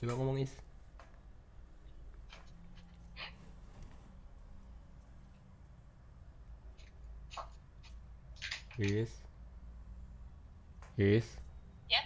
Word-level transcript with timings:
Coba 0.00 0.12
ngomong 0.16 0.38
Is. 0.40 0.52
Is. 8.80 9.12
Is. 10.96 11.28
Ya, 11.92 12.00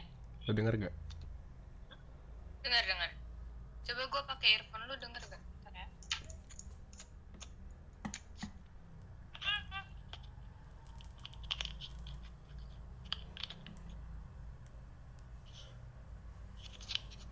Lo 0.46 0.52
denger 0.54 0.74
gak? 0.76 0.94
dengar 2.64 2.82
dengar. 2.90 3.10
Coba 3.86 4.02
gue 4.10 4.22
pakai 4.26 4.48
earphone 4.58 4.84
lu 4.90 4.94
denger 4.98 5.22
gak? 5.30 5.38
Bentar 5.38 5.74
ya. 5.78 5.86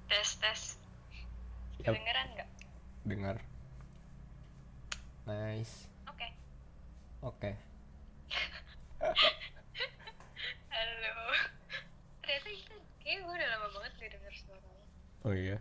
Tes 0.09 0.31
tes. 0.43 0.61
Yap. 1.83 1.95
Kedengeran 1.97 2.27
nggak? 2.37 2.49
Dengar. 3.09 3.37
Nice. 5.27 5.75
Oke. 6.07 6.29
Oke. 7.23 7.51
Halo. 10.71 11.15
Ternyata 12.23 12.49
itu 12.53 12.75
kayak 13.03 13.19
gue 13.25 13.35
udah 13.35 13.49
lama 13.51 13.69
banget 13.73 13.93
gak 13.99 14.11
denger 14.15 14.33
suara 14.37 14.69
lo. 14.69 14.85
Oh 15.25 15.35
iya. 15.35 15.59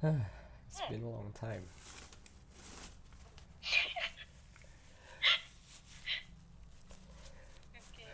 Hah, 0.00 0.20
It's 0.66 0.80
been 0.88 1.02
a 1.04 1.10
long 1.10 1.28
time. 1.34 1.66
Oke. 7.76 8.06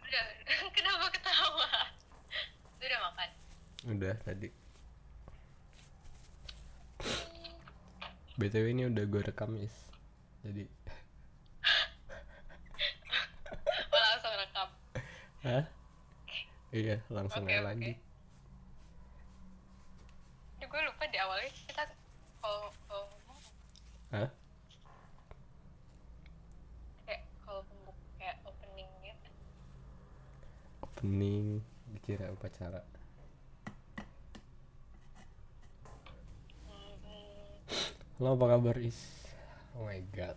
Udah, 0.00 0.24
kenapa 0.72 1.06
ketawa? 1.12 1.68
Lu 2.80 2.84
udah 2.86 3.00
makan? 3.10 3.30
Udah 3.86 4.14
tadi. 4.26 4.50
BTW 8.36 8.66
ini 8.76 8.84
udah 8.90 9.04
gue 9.06 9.22
rekam 9.24 9.56
Is. 9.56 9.72
Jadi, 10.44 10.66
Oh 13.94 14.00
langsung 14.02 14.34
rekam. 14.36 14.68
hah? 15.46 15.64
Iya, 16.74 17.00
langsung 17.08 17.46
Oke, 17.46 17.54
aja 17.56 17.64
lanjut. 17.64 17.96
Ini 20.56 20.64
gue 20.66 20.80
lupa 20.84 21.04
di 21.08 21.16
awalnya 21.16 21.48
kita 21.48 21.82
kalau 22.42 22.68
kalau 22.84 23.04
ngomong 23.08 23.40
Hah? 24.12 24.28
kayak 27.06 27.22
kalau 27.40 27.62
pembuk 27.64 27.96
kayak 28.18 28.36
opening 28.44 28.90
gitu. 29.00 29.28
Opening 30.84 31.46
dikira 31.94 32.28
upacara. 32.28 32.82
Hmm, 36.66 36.92
Lo 38.20 38.32
apa 38.34 38.46
kabar 38.48 38.76
Is? 38.80 38.96
Oh 39.76 39.84
my 39.84 40.00
god. 40.16 40.36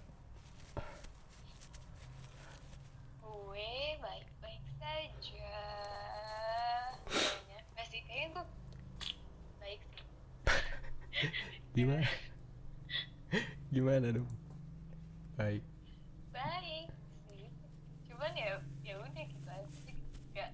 gue 3.19 3.71
baik-baik 3.99 4.63
saja. 4.79 5.55
Masih 7.75 8.01
kayaknya 8.03 8.27
gue 8.35 8.45
baik 9.59 9.81
sih. 9.87 10.03
Gimana? 11.75 12.07
Gimana 13.69 14.07
dong? 14.11 14.29
Baik 15.37 15.63
sih. 17.23 17.47
Cuman 18.07 18.31
ya 18.35 18.59
ya 18.83 18.93
udah 18.99 19.23
gitu 19.23 19.47
aja 19.47 19.69
sih. 19.83 19.95
Kayak 20.31 20.51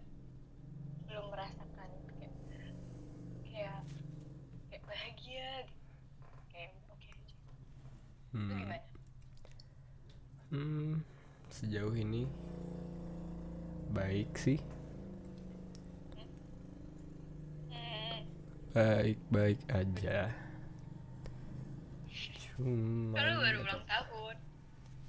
belum 1.05 1.25
merasakan 1.29 1.89
kayak 2.13 2.33
kayak 3.43 3.81
kayak 4.69 4.83
bahagia 4.85 5.49
gitu. 5.65 5.85
Kayak 6.49 6.71
oke 6.89 7.07
aja. 7.09 7.33
Lu 8.31 8.35
Hmm. 8.35 8.51
gimana? 8.51 8.77
Hmm, 10.45 10.93
sejauh 11.49 11.95
ini 11.95 12.27
baik 13.89 14.34
sih. 14.45 14.59
Baik-baik 18.75 19.59
aja. 19.71 20.29
Cuma 22.55 23.19
lu 23.19 23.35
baru 23.39 23.57
ulang 23.63 23.83
tahun. 23.83 24.35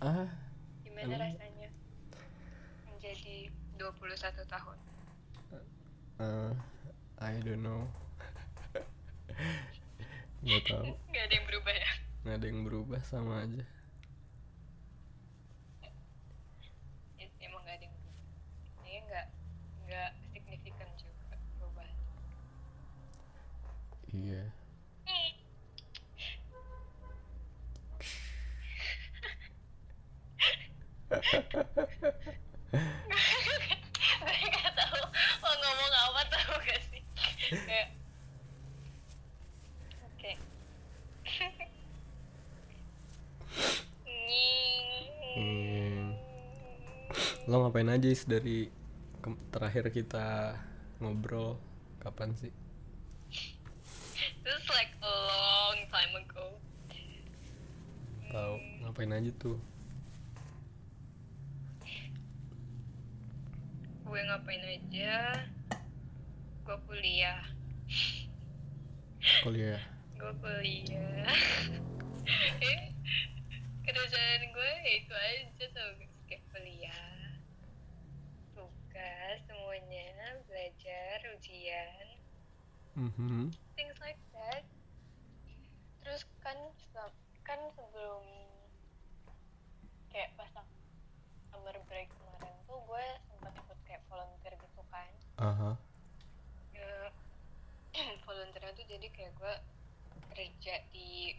ah, 0.00 0.26
Gimana 0.82 1.02
Emang? 1.04 1.20
rasanya 1.34 1.68
menjadi 2.86 3.36
21 3.76 4.46
tahun? 4.46 4.78
eh, 6.16 6.52
I 7.20 7.32
don't 7.42 7.60
know. 7.60 7.84
Gak 10.46 10.62
tahu. 10.64 10.94
Gak 11.10 11.22
ada 11.26 11.34
yang 11.34 11.46
berubah 11.46 11.74
ya? 11.74 11.90
Nggak 12.22 12.36
ada 12.38 12.46
yang 12.46 12.62
berubah 12.62 13.00
sama 13.02 13.42
aja. 13.42 13.62
Ya, 17.16 17.26
Emang 17.38 17.62
gak 17.62 17.78
ada 17.78 17.84
yang 17.86 17.94
berubah. 17.94 18.26
Kayaknya 18.78 19.02
gak, 19.10 19.26
gak 19.86 20.10
signifikan 20.30 20.88
juga 20.98 21.34
perubahan. 21.58 21.94
Iya. 24.16 24.42
Gue 34.16 34.36
gak 34.48 34.72
tau 34.72 35.00
mau 35.44 35.54
ngomong 35.60 35.92
apa 35.92 36.20
tau 36.32 36.56
gak 36.64 36.80
sih? 36.88 37.02
Kayak 37.68 37.88
Oke 40.08 40.32
Hmm. 45.36 46.16
Lo 47.44 47.60
ngapain 47.60 47.92
aja 47.92 48.08
Is 48.08 48.24
dari 48.24 48.72
terakhir 49.52 49.92
kita 49.92 50.56
ngobrol 51.04 51.60
kapan 52.00 52.32
sih? 52.32 52.48
This 54.46 54.62
is 54.62 54.68
like 54.70 54.94
a 55.02 55.10
long 55.10 55.78
time 55.90 56.12
ago 56.22 56.46
Tahu 58.30 58.54
ngapain 58.96 59.12
aja 59.12 59.28
tuh? 59.36 59.60
Gue 64.08 64.20
ngapain 64.24 64.64
aja 64.64 65.36
Gue 66.64 66.76
kuliah 66.88 67.44
Kuliah. 69.44 69.84
gue 70.16 70.32
kuliah 70.40 71.28
Eh, 72.64 72.80
kerjaan 73.84 74.42
gue 74.48 74.70
ya 74.80 74.92
itu 74.96 75.12
aja 75.12 75.64
sama 75.68 75.92
kayak 76.24 76.40
kuliah 76.48 77.36
tugas 78.50 79.36
semuanya 79.44 80.08
belajar 80.48 81.20
ujian 81.36 82.06
Mhm. 82.96 83.52
things 83.76 84.00
like 84.00 84.16
that 84.32 84.64
terus 86.00 86.24
kan 86.40 86.56
se- 86.80 87.20
kan 87.44 87.60
sebelum 87.76 88.24
kayak 90.08 90.32
pas 90.34 90.48
summer 91.46 91.76
break 91.84 92.08
kemarin 92.10 92.56
tuh 92.64 92.80
gue 92.80 93.06
sempat 93.28 93.52
ikut 93.54 93.78
kayak 93.84 94.00
volunteer 94.08 94.54
gitu 94.56 94.82
kan 94.88 95.10
Aha. 95.36 95.70
ya 96.72 97.12
volunteernya 98.24 98.72
tuh 98.72 98.86
jadi 98.88 99.06
kayak 99.12 99.32
gue 99.36 99.54
kerja 100.32 100.74
di 100.88 101.36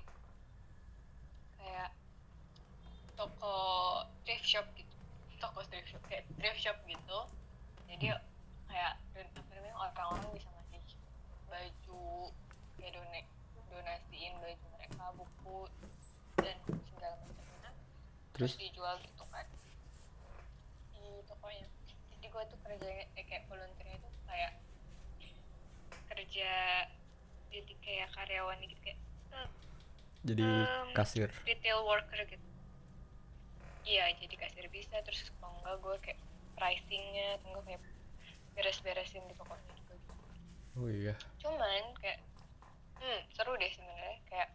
kayak 1.55 1.89
toko 3.13 3.57
thrift 4.21 4.45
shop 4.45 4.65
gitu 4.73 4.93
toko 5.37 5.65
thrift 5.65 5.89
shop 5.89 6.03
kayak 6.05 6.21
thrift 6.37 6.59
shop 6.59 6.77
gitu 6.85 7.19
jadi 7.89 8.13
kayak 8.67 8.93
don- 9.11 9.33
apa 9.33 9.51
namanya 9.53 9.75
orang-orang 9.79 10.29
bisa 10.33 10.49
ngasih 10.53 10.81
baju 11.47 12.05
kayak 12.77 12.91
dona 12.93 13.21
donasiin 13.87 14.35
baju 14.43 14.65
mereka 14.75 15.03
buku 15.15 15.59
dan 16.37 16.57
segala 16.91 17.15
macamnya 17.23 17.71
terus 18.35 18.51
Terus? 18.51 18.53
dijual 18.59 18.99
gitu 18.99 19.23
kan 19.31 19.47
di 20.91 20.99
tokonya 21.23 21.63
jadi 22.11 22.25
gue 22.27 22.43
tuh 22.51 22.59
kerjanya 22.61 23.05
eh, 23.15 23.23
kayak 23.23 23.43
volunteernya 23.47 23.97
tuh 24.03 24.11
kayak 24.27 24.51
kerja 26.11 26.51
jadi 27.47 27.73
kayak 27.79 28.07
karyawan 28.11 28.59
gitu 28.61 28.75
kayak 28.83 28.99
eh, 29.31 29.47
Jadi 30.27 30.43
Em, 30.43 30.87
kasir. 30.91 31.31
retail 31.47 31.79
worker 31.81 32.19
gitu 32.27 32.43
iya 33.87 34.11
jadi 34.13 34.35
kasir 34.35 34.67
bisa 34.67 34.99
terus 34.99 35.31
kalau 35.39 35.55
enggak 35.63 35.75
gue 35.79 35.95
kayak 36.03 36.19
pricingnya 36.59 37.39
atau 37.39 37.55
enggak 37.55 37.65
kayak 37.71 37.81
beres-beresin 38.51 39.23
di 39.23 39.35
tokonya 39.39 39.63
juga 39.79 39.95
gitu 39.95 40.13
Oh 40.75 40.91
iya. 40.91 41.15
cuman 41.39 41.95
kayak 41.97 42.19
hmm 43.01 43.19
seru 43.33 43.53
deh 43.57 43.71
sebenarnya 43.71 44.17
kayak 44.29 44.49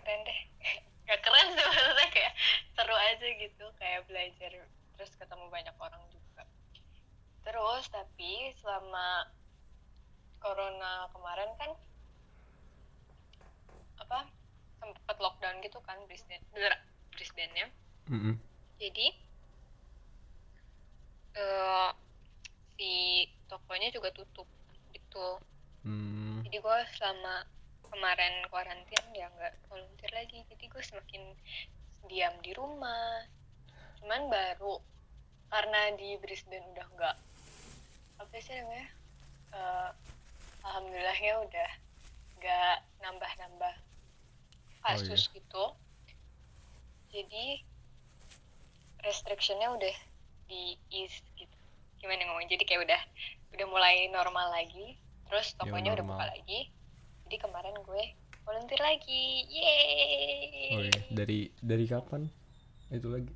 keren 0.00 0.20
deh 0.24 0.40
gak 1.08 1.20
keren 1.20 1.48
sebenarnya 1.52 2.08
kayak 2.14 2.32
seru 2.74 2.96
aja 2.96 3.26
gitu 3.26 3.64
kayak 3.80 4.06
belajar 4.08 4.50
terus 4.94 5.12
ketemu 5.18 5.46
banyak 5.50 5.76
orang 5.78 6.02
juga 6.10 6.42
terus 7.44 7.84
tapi 7.92 8.54
selama 8.62 9.28
corona 10.40 11.08
kemarin 11.12 11.50
kan 11.60 11.70
apa 14.00 14.28
sempat 14.80 15.16
lockdown 15.16 15.60
gitu 15.64 15.80
kan 15.84 15.96
Brisbane 16.08 16.44
bener 16.52 16.72
Brisbane 17.16 17.52
nya 17.56 17.66
Mm-mm. 18.10 18.34
jadi 18.76 19.08
eh 21.34 21.90
si 22.76 22.92
tokonya 23.50 23.90
juga 23.90 24.10
tutup 24.14 24.46
gitu 24.94 25.40
Hmm. 25.84 26.23
Jadi 26.54 26.62
gue 26.70 26.80
selama 26.94 27.42
kemarin 27.90 28.46
karantin 28.46 29.06
ya 29.10 29.26
nggak 29.26 29.58
volunteer 29.66 30.12
lagi. 30.14 30.38
Jadi 30.46 30.70
gue 30.70 30.82
semakin 30.86 31.34
diam 32.06 32.30
di 32.46 32.54
rumah. 32.54 33.26
Cuman 33.98 34.30
baru 34.30 34.78
karena 35.50 35.98
di 35.98 36.14
Brisbane 36.22 36.62
udah 36.70 36.86
nggak 36.94 37.16
apa 38.22 38.38
sih 38.38 38.54
namanya 38.54 38.86
Eh, 39.50 39.90
alhamdulillahnya 40.62 41.42
udah 41.42 41.70
nggak 42.38 42.76
nambah-nambah 43.02 43.74
kasus 44.86 45.26
gitu. 45.34 45.74
Jadi 47.10 47.66
restrictionnya 49.02 49.74
udah 49.74 49.96
di 50.46 50.78
ease 50.94 51.18
gitu. 51.34 51.58
Gimana 51.98 52.30
ngomong 52.30 52.46
jadi 52.46 52.62
kayak 52.62 52.86
udah 52.86 53.02
udah 53.58 53.66
mulai 53.66 54.06
normal 54.14 54.54
lagi 54.54 55.02
terus 55.28 55.56
tokonya 55.58 55.96
udah 55.96 56.04
buka 56.04 56.24
lagi. 56.30 56.70
Jadi 57.24 57.36
kemarin 57.40 57.76
gue 57.80 58.04
volunteer 58.44 58.80
lagi. 58.80 59.48
Yeay! 59.48 60.76
Oh 60.76 60.82
iya, 60.84 61.00
dari 61.10 61.48
dari 61.64 61.84
kapan? 61.88 62.28
Itu 62.92 63.08
lagi. 63.10 63.32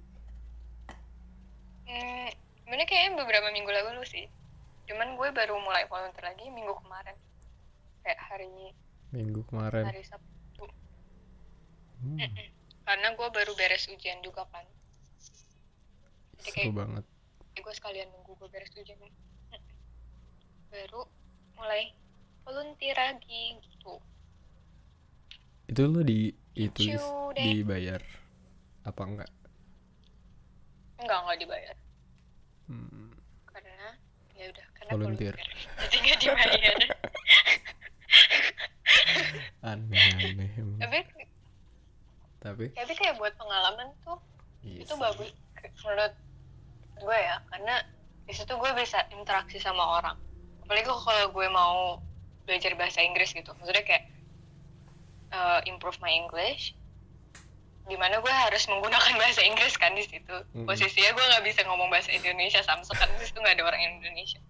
hmm, 1.89 2.29
sebenarnya 2.63 2.87
kayaknya 2.87 3.11
beberapa 3.17 3.49
minggu 3.49 3.71
lalu 3.73 4.05
sih. 4.05 4.29
Cuman 4.85 5.17
gue 5.17 5.29
baru 5.33 5.57
mulai 5.61 5.89
volunteer 5.89 6.29
lagi 6.29 6.47
minggu 6.53 6.77
kemarin. 6.85 7.17
Kayak 8.05 8.21
hari 8.29 8.73
Minggu 9.09 9.41
kemarin. 9.49 9.89
hari 9.89 10.05
Sabtu. 10.05 10.69
Hmm, 12.05 12.21
karena 12.85 13.09
gue 13.17 13.29
baru 13.33 13.53
beres 13.57 13.89
ujian 13.89 14.21
juga 14.21 14.45
kan. 14.53 14.65
Jadi 16.39 16.51
seru 16.53 16.71
kayak 16.71 16.77
banget. 16.77 17.05
gue 17.59 17.75
sekalian 17.75 18.09
nunggu 18.15 18.39
gue 18.39 18.49
beres 18.53 18.71
ujian. 18.77 19.01
Baru 20.69 21.09
mulai 21.59 21.93
volunteer 22.43 22.95
lagi 22.95 23.45
gitu 23.61 23.95
Itu 25.67 25.85
lo 25.85 26.01
di 26.01 26.33
itu 26.55 26.97
dibayar 27.33 28.01
apa 28.83 29.03
enggak? 29.05 29.31
enggak 30.97 31.19
enggak 31.21 31.39
dibayar 31.39 31.77
Hmm. 32.65 33.09
karena 33.47 33.97
ya 34.35 34.45
udah 34.47 34.67
karena 34.73 34.91
Volunteer. 34.93 35.35
jadi 35.81 35.97
nggak 35.99 36.19
dibayar 36.21 36.77
Aneh-aneh. 39.65 40.51
emang. 40.55 40.79
tapi 40.79 40.99
Tapi 42.39 42.65
tapi 42.71 42.93
kayak 42.95 43.17
buat 43.17 43.35
pengalaman 43.35 43.89
tuh 44.01 44.21
iya 44.61 44.85
itu 44.85 44.95
bagus 44.95 45.33
menurut 45.81 46.15
gue 46.95 47.19
ya 47.19 47.37
karena 47.47 47.75
di 48.23 48.33
situ 48.33 48.53
gue 48.53 48.71
bisa 48.75 49.01
interaksi 49.11 49.57
sama 49.57 49.99
orang 49.99 50.17
apalagi 50.69 50.85
kalau 50.85 51.25
gue 51.33 51.49
mau 51.49 52.05
belajar 52.45 52.77
bahasa 52.77 53.01
Inggris 53.01 53.33
gitu 53.33 53.49
maksudnya 53.57 53.85
kayak 53.89 54.05
uh, 55.33 55.65
improve 55.65 55.97
my 56.05 56.13
English 56.13 56.77
di 57.89 57.97
mana 57.97 58.21
gue 58.21 58.29
harus 58.29 58.69
menggunakan 58.69 59.17
bahasa 59.23 59.41
Inggris 59.41 59.81
kan 59.81 59.97
di 59.97 60.05
situ 60.05 60.37
Mm-mm. 60.53 60.69
posisinya 60.69 61.17
gue 61.17 61.25
nggak 61.25 61.45
bisa 61.49 61.65
ngomong 61.65 61.89
bahasa 61.89 62.13
Indonesia 62.13 62.61
sama 62.61 62.85
sekali 62.85 63.17
di 63.17 63.25
situ 63.25 63.41
nggak 63.41 63.57
ada 63.57 63.65
orang 63.65 63.81
Indonesia 63.81 64.41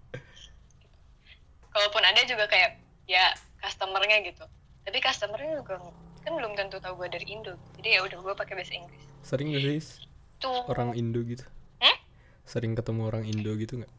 kalaupun 1.70 2.02
ada 2.02 2.18
juga 2.26 2.50
kayak 2.50 2.82
ya 3.06 3.30
customernya 3.62 4.26
gitu 4.26 4.42
tapi 4.82 4.98
customernya 4.98 5.62
juga 5.62 5.78
kan 6.26 6.34
belum 6.34 6.58
tentu 6.58 6.82
tahu 6.82 6.98
gue 7.06 7.08
dari 7.14 7.30
Indo 7.30 7.54
jadi 7.78 7.98
ya 7.98 8.00
udah 8.02 8.18
gue 8.18 8.34
pakai 8.34 8.58
bahasa 8.58 8.74
Inggris 8.74 9.08
Sering 9.22 9.54
gak 9.54 9.62
sih 9.62 10.08
tuh 10.38 10.64
orang 10.70 10.94
Indo 10.94 11.20
gitu? 11.26 11.44
Hmm? 11.82 11.98
Sering 12.46 12.72
ketemu 12.78 13.10
orang 13.10 13.26
Indo 13.26 13.52
gitu 13.58 13.82
nggak? 13.82 13.92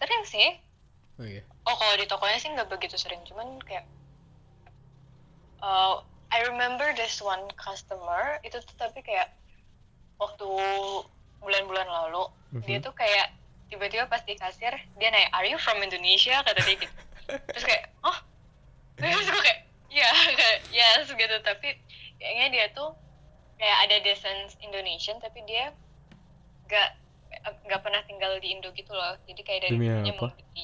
Sering 0.00 0.24
sih. 0.24 0.48
Oh 1.20 1.26
iya. 1.28 1.44
oh 1.68 1.76
kalau 1.76 1.94
di 1.94 2.08
tokonya 2.08 2.40
sih 2.40 2.48
nggak 2.48 2.66
begitu 2.66 2.96
sering. 2.96 3.20
Cuman 3.28 3.60
kayak 3.62 3.84
uh, 5.60 6.00
I 6.30 6.46
remember 6.46 6.94
this 6.94 7.20
one 7.20 7.44
customer 7.54 8.40
itu 8.40 8.56
tuh 8.58 8.76
tapi 8.78 9.02
kayak 9.02 9.34
waktu 10.16 10.46
bulan-bulan 11.40 11.88
lalu 11.88 12.24
Mhm. 12.50 12.66
dia 12.66 12.78
tuh 12.80 12.92
kayak 12.92 13.32
tiba-tiba 13.70 14.10
pas 14.10 14.20
di 14.26 14.34
kasir 14.34 14.74
dia 14.98 15.08
nanya 15.08 15.30
are 15.32 15.46
you 15.46 15.56
from 15.56 15.78
Indonesia? 15.80 16.40
kata 16.42 16.60
dia 16.64 16.76
gitu. 16.76 16.94
Terus 17.54 17.64
kayak 17.64 17.84
oh? 18.02 18.18
Terus 18.98 19.26
gue 19.28 19.42
kayak 19.42 19.60
ya 19.88 20.08
kayak 20.40 20.58
yes 20.72 21.06
gitu. 21.06 21.36
Tapi 21.44 21.78
kayaknya 22.18 22.46
dia 22.50 22.66
tuh 22.72 22.90
kayak 23.56 23.78
ada 23.86 23.96
descent 24.02 24.56
Indonesian 24.64 25.20
tapi 25.20 25.44
dia 25.44 25.70
nggak 26.66 26.90
nggak 27.40 27.80
pernah 27.80 28.02
tinggal 28.04 28.36
di 28.36 28.48
Indo 28.50 28.68
gitu 28.70 28.90
loh 28.90 29.16
jadi 29.24 29.40
kayak 29.40 29.60
dari 29.62 29.70
Demi 29.72 29.86
dulunya 29.86 30.12
apa? 30.12 30.28
di 30.52 30.62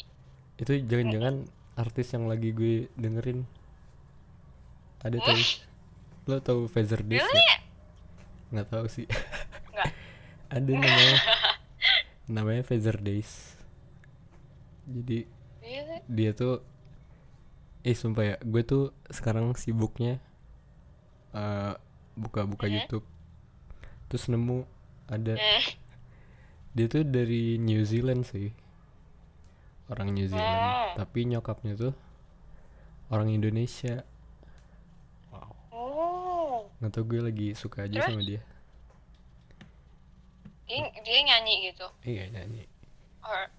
Itu 0.57 0.73
jangan-jangan 0.83 1.35
artis 1.75 2.07
yang 2.11 2.25
lagi 2.27 2.49
gue 2.51 2.89
dengerin 2.95 3.45
ada 4.99 5.17
tahu? 5.19 5.41
Lo 6.27 6.37
tahu 6.39 6.61
Feather 6.67 7.01
Days 7.01 7.21
Really? 7.21 7.37
nggak? 7.37 7.61
Nggak 8.49 8.69
tahu 8.69 8.87
sih. 8.87 9.07
Nggak. 9.71 9.91
ada 10.55 10.71
namanya 10.73 11.17
namanya 12.37 12.63
Feather 12.63 12.97
Days. 12.97 13.55
Jadi 14.85 15.27
Really? 15.61 15.99
dia 16.07 16.31
tuh 16.33 16.63
eh 17.83 17.95
sumpah 17.95 18.25
ya 18.25 18.37
gue 18.41 18.63
tuh 18.63 18.85
sekarang 19.09 19.55
sibuknya 19.55 20.19
eh, 21.33 21.73
buka-buka 22.15 22.67
Mhm. 22.67 22.75
YouTube 22.75 23.07
terus 24.07 24.27
nemu 24.27 24.67
ada 25.07 25.35
Hmm. 25.35 25.63
Dia 26.77 26.87
tuh 26.87 27.03
dari 27.03 27.57
New 27.57 27.81
Zealand 27.83 28.23
sih 28.23 28.53
orang 29.89 30.13
New 30.13 30.29
Zealand 30.29 30.63
Oh. 30.93 30.93
tapi 30.99 31.25
nyokapnya 31.25 31.73
tuh 31.75 31.95
orang 33.09 33.31
Indonesia 33.31 34.05
Oh, 35.73 36.69
nggak 36.77 36.91
tau 36.91 37.05
gue 37.05 37.21
lagi 37.23 37.49
suka 37.53 37.85
aja 37.85 37.97
Terus? 37.97 38.09
sama 38.11 38.23
dia 38.23 38.43
dia, 40.67 40.83
dia 40.99 41.19
nyanyi 41.23 41.71
gitu. 41.71 41.87
iya 42.03 42.27
nyanyi 42.29 42.67
Or, 43.23 43.51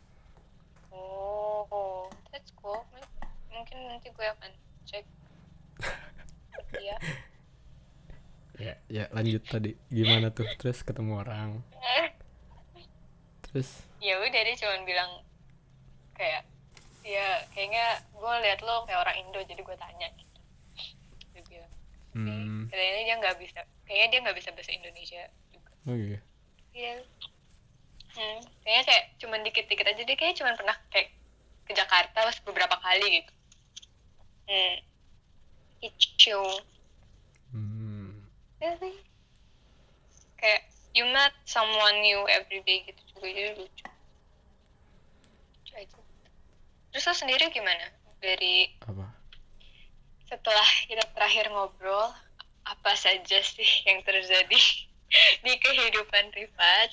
oh, 0.91 2.07
that's 2.29 2.51
cool. 2.53 2.79
M- 2.93 3.12
Mungkin 3.50 3.77
nanti 3.86 4.07
gue 4.09 4.27
akan 4.29 4.51
cek. 4.83 5.03
Iya. 6.77 6.95
ya 8.57 8.74
ya 8.88 9.03
lanjut 9.09 9.39
tadi 9.43 9.71
gimana 9.88 10.29
tuh 10.29 10.47
terus 10.55 10.81
ketemu 10.81 11.21
orang 11.21 11.50
terus 13.51 13.82
ya 13.98 14.20
udah 14.20 14.42
dia 14.44 14.56
cuma 14.60 14.77
bilang 14.84 15.12
kayak 16.13 16.44
ya 17.01 17.42
kayaknya 17.56 17.86
gue 18.12 18.34
liat 18.44 18.60
lo 18.62 18.84
kayak 18.84 19.00
orang 19.00 19.16
Indo 19.24 19.39
jadi 19.42 19.62
gue 19.63 19.77
tanya 19.80 20.08
gitu. 20.13 20.39
Dia 21.32 21.42
bilang, 21.48 21.74
hmm, 22.12 22.68
kayaknya 22.68 23.04
dia 23.08 23.16
nggak 23.22 23.38
bisa, 23.39 23.60
kayaknya 23.88 24.08
dia 24.12 24.20
nggak 24.27 24.38
bisa 24.38 24.50
bahasa 24.51 24.72
Indonesia 24.75 25.22
juga. 25.54 25.72
oh 25.88 25.96
iya 25.96 26.20
Iya. 26.77 26.94
Hmm, 28.13 28.39
kayaknya 28.62 28.84
kayak 28.86 29.04
cuman 29.18 29.39
dikit-dikit 29.46 29.88
aja 29.88 30.01
dia 30.04 30.18
kayaknya 30.18 30.38
cuman 30.44 30.54
pernah 30.58 30.77
kayak 30.89 31.10
ke 31.66 31.72
Jakarta 31.74 32.18
pas 32.22 32.38
beberapa 32.44 32.75
kali 32.77 33.22
gitu. 33.22 33.34
Hmm. 34.48 34.75
Itu. 35.80 36.42
hmm, 37.54 38.25
Really? 38.58 38.94
Kayak 40.38 40.70
you 40.94 41.06
met 41.10 41.34
someone 41.46 42.01
new 42.01 42.25
every 42.27 42.62
day 42.66 42.84
gitu 42.84 43.01
juga 43.17 43.27
jadi 43.27 43.51
lucu. 43.57 43.86
Aja. 45.74 45.97
Terus 46.89 47.05
lo 47.05 47.13
sendiri 47.13 47.45
gimana? 47.51 47.86
Dari 48.17 48.74
apa 48.81 49.05
setelah 50.25 50.67
kita 50.89 51.05
terakhir 51.13 51.47
ngobrol, 51.47 52.09
apa 52.65 52.91
saja 52.97 53.39
sih 53.39 53.86
yang 53.86 54.01
terjadi 54.01 54.59
di 55.45 55.53
kehidupan 55.55 56.33
privat? 56.33 56.89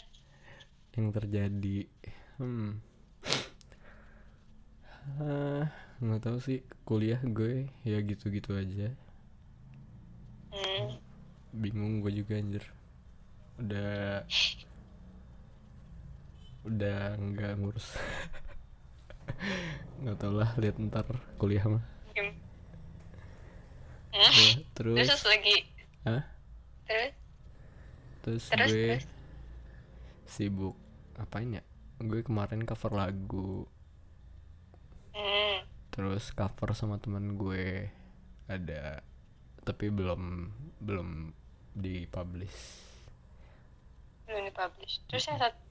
yang 0.94 1.10
terjadi 1.10 1.90
hmm 2.38 2.78
Ah, 5.20 5.68
nggak 6.00 6.22
tahu 6.22 6.38
sih 6.40 6.64
kuliah 6.88 7.20
gue 7.20 7.68
ya 7.84 8.00
gitu-gitu 8.00 8.56
aja 8.56 8.88
Hmm. 10.48 10.96
bingung 11.52 11.98
gue 12.00 12.14
juga 12.14 12.38
anjir 12.38 12.62
udah 13.58 14.22
udah 16.64 17.16
nggak 17.20 17.52
ngurus. 17.60 17.96
Nggak 20.00 20.16
tau 20.20 20.32
lah 20.32 20.50
lihat 20.56 20.76
ntar 20.80 21.06
kuliah 21.36 21.64
mah. 21.68 21.84
Ya, 24.14 24.30
terus? 24.78 24.94
Terus 24.94 25.24
lagi? 25.26 25.56
Hah? 26.06 26.22
terus? 26.86 27.12
Terus 28.22 28.44
terus 28.46 28.70
gue 28.70 28.86
terus? 28.94 29.06
sibuk. 30.24 30.76
Apain 31.18 31.50
ya? 31.50 31.62
Gue 31.98 32.22
kemarin 32.22 32.62
cover 32.62 32.92
lagu. 32.94 33.66
Hmm. 35.14 35.62
terus 35.94 36.34
cover 36.34 36.74
sama 36.74 36.98
teman 36.98 37.38
gue. 37.38 37.86
Ada 38.50 38.98
tapi 39.64 39.88
belum 39.88 40.52
belum 40.78 41.32
dipublish. 41.74 42.82
Belum 44.28 44.42
dipublish. 44.46 45.00
Terus 45.08 45.24
yang 45.26 45.38
sat- 45.40 45.62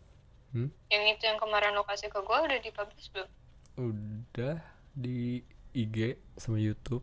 hmm? 0.53 0.69
yang 0.87 1.03
itu 1.07 1.23
yang 1.23 1.35
kemarin 1.35 1.73
lo 1.73 1.83
kasih 1.83 2.07
ke 2.07 2.17
gue 2.17 2.37
udah 2.39 2.59
dipublish 2.59 3.09
belum? 3.09 3.29
Udah 3.75 4.61
di 4.93 5.41
IG 5.71 5.97
sama 6.35 6.55
YouTube. 6.55 7.01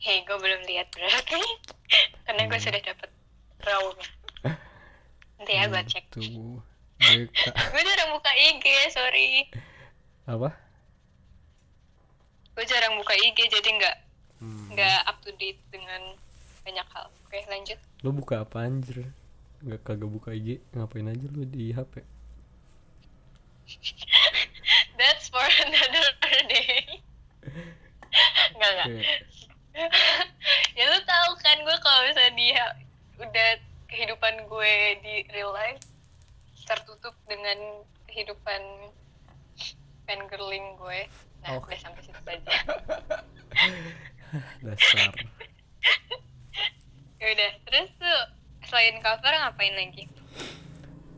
Hei 0.00 0.22
gue 0.22 0.32
belum 0.32 0.62
lihat 0.64 0.88
berarti. 0.90 1.40
Karena 2.24 2.46
gue 2.46 2.56
Hmm. 2.56 2.64
sudah 2.64 2.80
dapat 2.80 3.10
rawnya. 3.60 4.08
Nanti 5.36 5.52
ya 5.52 5.64
gue 5.66 5.82
cek. 5.84 6.04
Tuh 6.10 6.60
gue 7.00 7.82
jarang 7.88 8.10
buka 8.12 8.32
IG 8.32 8.64
sorry. 8.88 9.48
Apa? 10.24 10.52
Gue 12.52 12.64
jarang 12.64 12.96
buka 12.96 13.12
IG 13.14 13.38
jadi 13.50 13.70
nggak 13.70 13.96
Hmm. 14.40 14.72
nggak 14.72 15.04
up 15.04 15.20
to 15.20 15.28
date 15.36 15.60
dengan 15.68 16.16
banyak 16.62 16.86
hal. 16.88 17.12
Oke 17.26 17.44
lanjut. 17.44 17.76
Lo 18.00 18.08
buka 18.10 18.40
apa 18.40 18.64
anjir 18.64 19.04
nggak 19.60 19.80
kagak 19.84 20.08
buka 20.08 20.32
IG 20.32 20.64
ngapain 20.72 21.08
aja 21.08 21.26
lo 21.28 21.44
di 21.44 21.72
HP 21.76 22.00
that's 24.98 25.28
for 25.28 25.44
another 25.44 26.08
day 26.48 27.00
nggak 28.56 28.70
nggak 28.76 28.88
Kayak, 29.70 29.92
ya 30.74 30.84
lu 30.90 30.98
tahu 31.06 31.30
kan 31.38 31.56
gue 31.62 31.76
kalau 31.78 32.00
misalnya 32.10 32.34
dia 32.34 32.64
udah 33.22 33.50
kehidupan 33.86 34.34
gue 34.50 34.74
di 35.04 35.14
real 35.30 35.54
life 35.54 35.78
tertutup 36.66 37.14
dengan 37.30 37.86
kehidupan 38.10 38.62
fangirling 40.10 40.74
gue 40.74 41.00
nah 41.46 41.56
Oke. 41.56 41.72
udah 41.72 41.80
sampai 41.80 42.02
situ 42.02 42.20
saja 42.26 42.50
dasar 44.64 45.12
ya 47.20 47.26
udah 47.30 47.50
terus 47.68 47.88
tuh 47.94 48.20
selain 48.66 48.98
cover 49.02 49.32
ngapain 49.34 49.74
lagi 49.74 50.04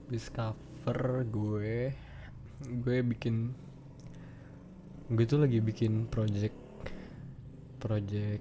Bis 0.08 0.28
cover 0.28 1.24
gue 1.26 1.92
gue 2.62 2.98
bikin 3.12 3.52
gue 5.12 5.24
tuh 5.28 5.44
lagi 5.44 5.60
bikin 5.60 6.08
project 6.08 6.56
project 7.76 8.40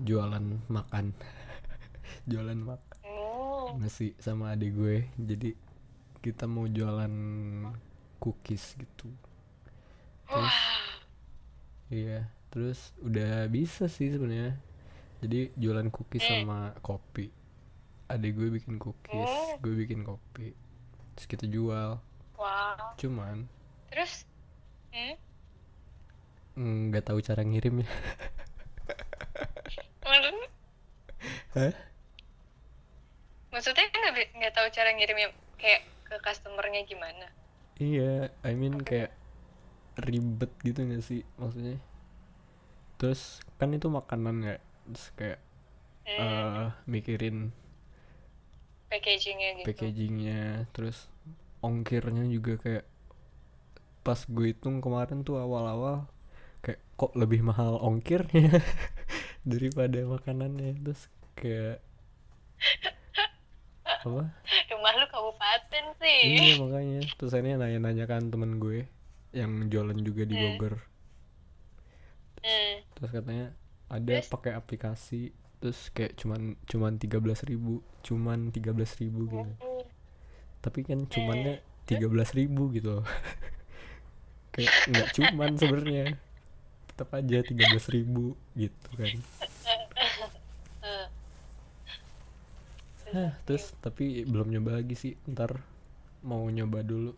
jualan 0.00 0.44
makan. 0.72 1.12
Jualan 2.30 2.56
makan 2.56 2.98
oh. 3.04 3.74
nasi 3.76 4.14
sama 4.16 4.54
adik 4.56 4.72
gue. 4.72 4.96
Jadi 5.18 5.52
kita 6.22 6.46
mau 6.46 6.64
jualan 6.64 7.12
cookies 8.22 8.78
gitu. 8.78 9.10
Wah 10.30 10.54
iya 11.92 12.30
terus 12.48 12.94
udah 13.04 13.50
bisa 13.50 13.90
sih 13.90 14.08
sebenarnya. 14.14 14.56
Jadi 15.20 15.52
jualan 15.58 15.90
cookies 15.92 16.24
Hmm. 16.24 16.46
sama 16.46 16.58
kopi. 16.80 17.28
Adik 18.08 18.32
gue 18.38 18.48
bikin 18.54 18.78
cookies 18.80 19.28
Oh. 19.28 19.58
gue 19.60 19.74
bikin 19.76 20.06
kopi. 20.06 20.54
Terus 21.18 21.26
kita 21.28 21.44
jual 21.50 21.98
wow. 22.42 22.98
Cuman. 22.98 23.46
Terus? 23.94 24.26
Hmm? 24.92 25.16
nggak 26.92 27.08
tahu 27.08 27.22
cara 27.24 27.40
ngirim 27.46 27.80
ya. 27.80 27.88
Hah? 31.52 31.72
maksudnya 33.52 33.84
nggak 33.92 34.32
nggak 34.40 34.54
tahu 34.56 34.66
cara 34.72 34.90
ngirimnya 34.96 35.28
kayak 35.60 35.84
ke 36.08 36.16
customernya 36.24 36.88
gimana? 36.88 37.28
Iya 37.76 38.32
I 38.40 38.56
mean 38.56 38.80
kayak 38.80 39.12
ribet 40.00 40.48
gitu 40.64 40.88
gak 40.88 41.04
sih 41.04 41.20
maksudnya? 41.36 41.76
Terus 42.96 43.44
kan 43.60 43.68
itu 43.76 43.92
makanan 43.92 44.40
ya 44.40 44.56
terus 44.88 45.04
kayak 45.20 45.38
hmm, 46.08 46.16
eh 46.16 46.68
mikirin 46.88 47.52
packagingnya 48.88 49.50
gitu. 49.60 49.66
packagingnya 49.68 50.42
terus 50.72 51.11
ongkirnya 51.62 52.26
juga 52.26 52.58
kayak 52.58 52.84
pas 54.02 54.18
gue 54.26 54.50
hitung 54.50 54.82
kemarin 54.82 55.22
tuh 55.22 55.38
awal-awal 55.38 56.10
kayak 56.60 56.82
kok 56.94 57.14
lebih 57.14 57.42
mahal 57.42 57.78
ongkirnya 57.78 58.58
daripada 59.50 60.02
makanannya. 60.02 60.76
Terus 60.78 61.06
kayak 61.34 61.78
apa? 64.02 64.34
Rumah 64.68 64.92
lu 64.98 65.06
kabupaten 65.08 65.84
sih. 65.98 66.20
Iya 66.34 66.54
makanya. 66.58 67.00
Terus 67.14 67.30
akhirnya 67.32 67.56
nanya-nanya 67.58 68.04
kan 68.04 68.26
temen 68.28 68.58
gue 68.58 68.86
yang 69.30 69.70
jualan 69.70 69.96
juga 69.98 70.26
di 70.26 70.34
Hmm. 70.34 70.44
Bogor. 70.54 70.74
Hmm. 72.42 72.82
terus 72.98 73.14
katanya 73.14 73.54
ada 73.86 74.18
pakai 74.26 74.50
aplikasi 74.52 75.30
terus 75.62 75.94
kayak 75.94 76.18
cuman 76.18 76.58
cuman 76.66 76.98
tiga 76.98 77.22
belas 77.22 77.46
ribu 77.46 77.78
cuman 78.02 78.50
tiga 78.50 78.74
belas 78.74 78.98
ribu 78.98 79.30
gitu. 79.30 79.46
Oh. 79.62 79.71
Tapi 80.62 80.86
kan 80.86 81.04
cumannya 81.10 81.58
tiga 81.84 82.06
belas 82.06 82.30
ribu 82.32 82.70
gitu 82.70 83.02
loh. 83.02 83.06
kayak 84.54 84.72
nggak 84.88 85.08
cuman 85.12 85.50
sebenarnya. 85.58 86.04
Tetap 86.88 87.08
aja 87.18 87.38
tiga 87.42 87.64
belas 87.68 87.86
ribu 87.90 88.38
gitu 88.54 88.88
kan. 88.94 89.12
Eh. 90.82 91.06
Hah, 93.12 93.32
terus 93.44 93.76
tapi 93.84 94.24
belum 94.24 94.48
nyoba 94.48 94.80
lagi 94.80 94.94
sih. 94.96 95.18
Ntar 95.28 95.58
mau 96.22 96.46
nyoba 96.48 96.80
dulu. 96.86 97.12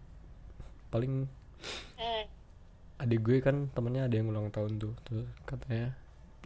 Paling 0.88 1.28
adik 2.94 3.20
gue 3.20 3.38
kan 3.44 3.68
temennya 3.76 4.08
ada 4.08 4.14
yang 4.16 4.32
ulang 4.32 4.48
tahun 4.48 4.80
tuh. 4.80 4.94
Terus 5.04 5.28
katanya 5.44 5.94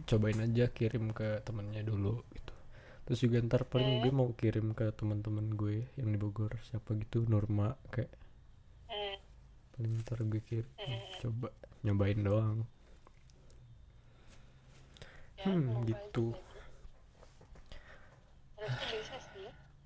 cobain 0.05 0.39
aja 0.39 0.65
kirim 0.71 1.11
ke 1.11 1.43
temennya 1.43 1.83
dulu 1.83 2.23
gitu 2.33 2.48
terus 3.09 3.25
juga 3.25 3.41
ntar 3.41 3.65
paling 3.65 4.05
gue 4.05 4.13
mau 4.13 4.29
kirim 4.37 4.77
ke 4.77 4.93
teman-teman 4.93 5.49
gue 5.57 5.89
yang 5.97 6.13
di 6.13 6.17
Bogor 6.21 6.61
siapa 6.61 6.93
gitu 6.93 7.25
Norma 7.25 7.73
kayak. 7.89 8.13
Hmm. 8.85 9.17
paling 9.73 9.93
ntar 10.05 10.21
gue 10.29 10.41
kirim. 10.45 10.69
Hmm. 10.77 11.01
coba 11.25 11.47
nyobain 11.81 12.21
doang. 12.21 12.59
Ya, 15.41 15.49
Hmm, 15.49 15.81
gitu. 15.89 16.37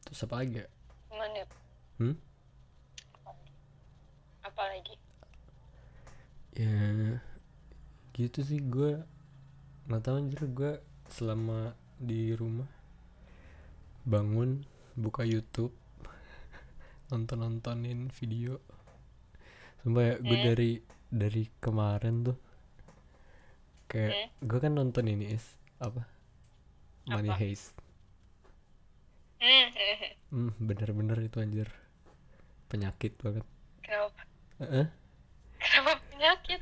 terus 0.04 0.20
apa 0.28 0.36
lagi 0.44 0.60
ya? 0.60 0.68
Ya. 1.14 1.46
Hmm? 2.04 2.16
apalagi 4.44 5.00
ya 6.54 7.18
gitu 8.14 8.40
sih 8.46 8.60
gue 8.62 9.02
nggak 9.88 10.04
tahu 10.04 10.16
anjir 10.20 10.42
gue 10.52 10.72
selama 11.10 11.74
di 11.98 12.36
rumah 12.38 12.68
bangun 14.04 14.68
buka 14.94 15.24
YouTube 15.24 15.74
nonton 17.10 17.40
nontonin 17.42 18.12
video. 18.14 18.60
Sumpah 19.84 20.04
ya 20.04 20.16
gue 20.20 20.38
Hmm. 20.38 20.46
dari 20.48 20.72
dari 21.14 21.44
kemarin 21.60 22.24
tuh 22.24 22.38
kayak 23.86 24.34
gue 24.42 24.60
kan 24.60 24.74
nonton 24.74 25.06
ini 25.06 25.36
is 25.36 25.46
apa? 25.78 26.08
Money 27.06 27.30
Apa? 27.30 27.40
Heist. 27.40 27.76
Hmm. 29.44 29.68
hmm 30.32 30.52
bener-bener 30.58 31.20
itu 31.20 31.38
anjir. 31.44 31.68
Penyakit 32.72 33.20
banget. 33.20 33.46
Kenapa? 33.84 34.24
Heeh. 34.64 34.88
kenapa 35.60 35.92
penyakit? 36.12 36.62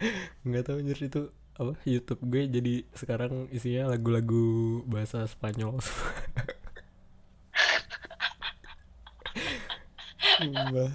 Nggak 0.48 0.64
tahu 0.64 0.76
anjir 0.80 0.98
itu 1.00 1.22
apa 1.56 1.72
YouTube 1.88 2.20
gue 2.28 2.42
jadi 2.52 2.74
sekarang 2.92 3.48
isinya 3.48 3.88
lagu-lagu 3.88 4.84
bahasa 4.84 5.24
Spanyol 5.24 5.80
Sumpah. 10.46 10.90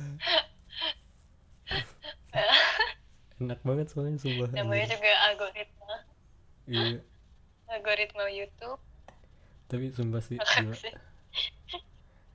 enak 3.41 3.59
banget 3.65 3.87
soalnya 3.91 4.15
sumpah. 4.21 4.47
Namanya 4.55 4.87
juga 4.87 5.11
algoritma. 5.27 5.95
Iya. 6.69 7.03
Algoritma 7.67 8.23
YouTube. 8.31 8.79
Tapi 9.67 9.91
sumpah 9.91 10.21
sih 10.23 10.39
gila, 10.39 10.75
sih 10.75 10.95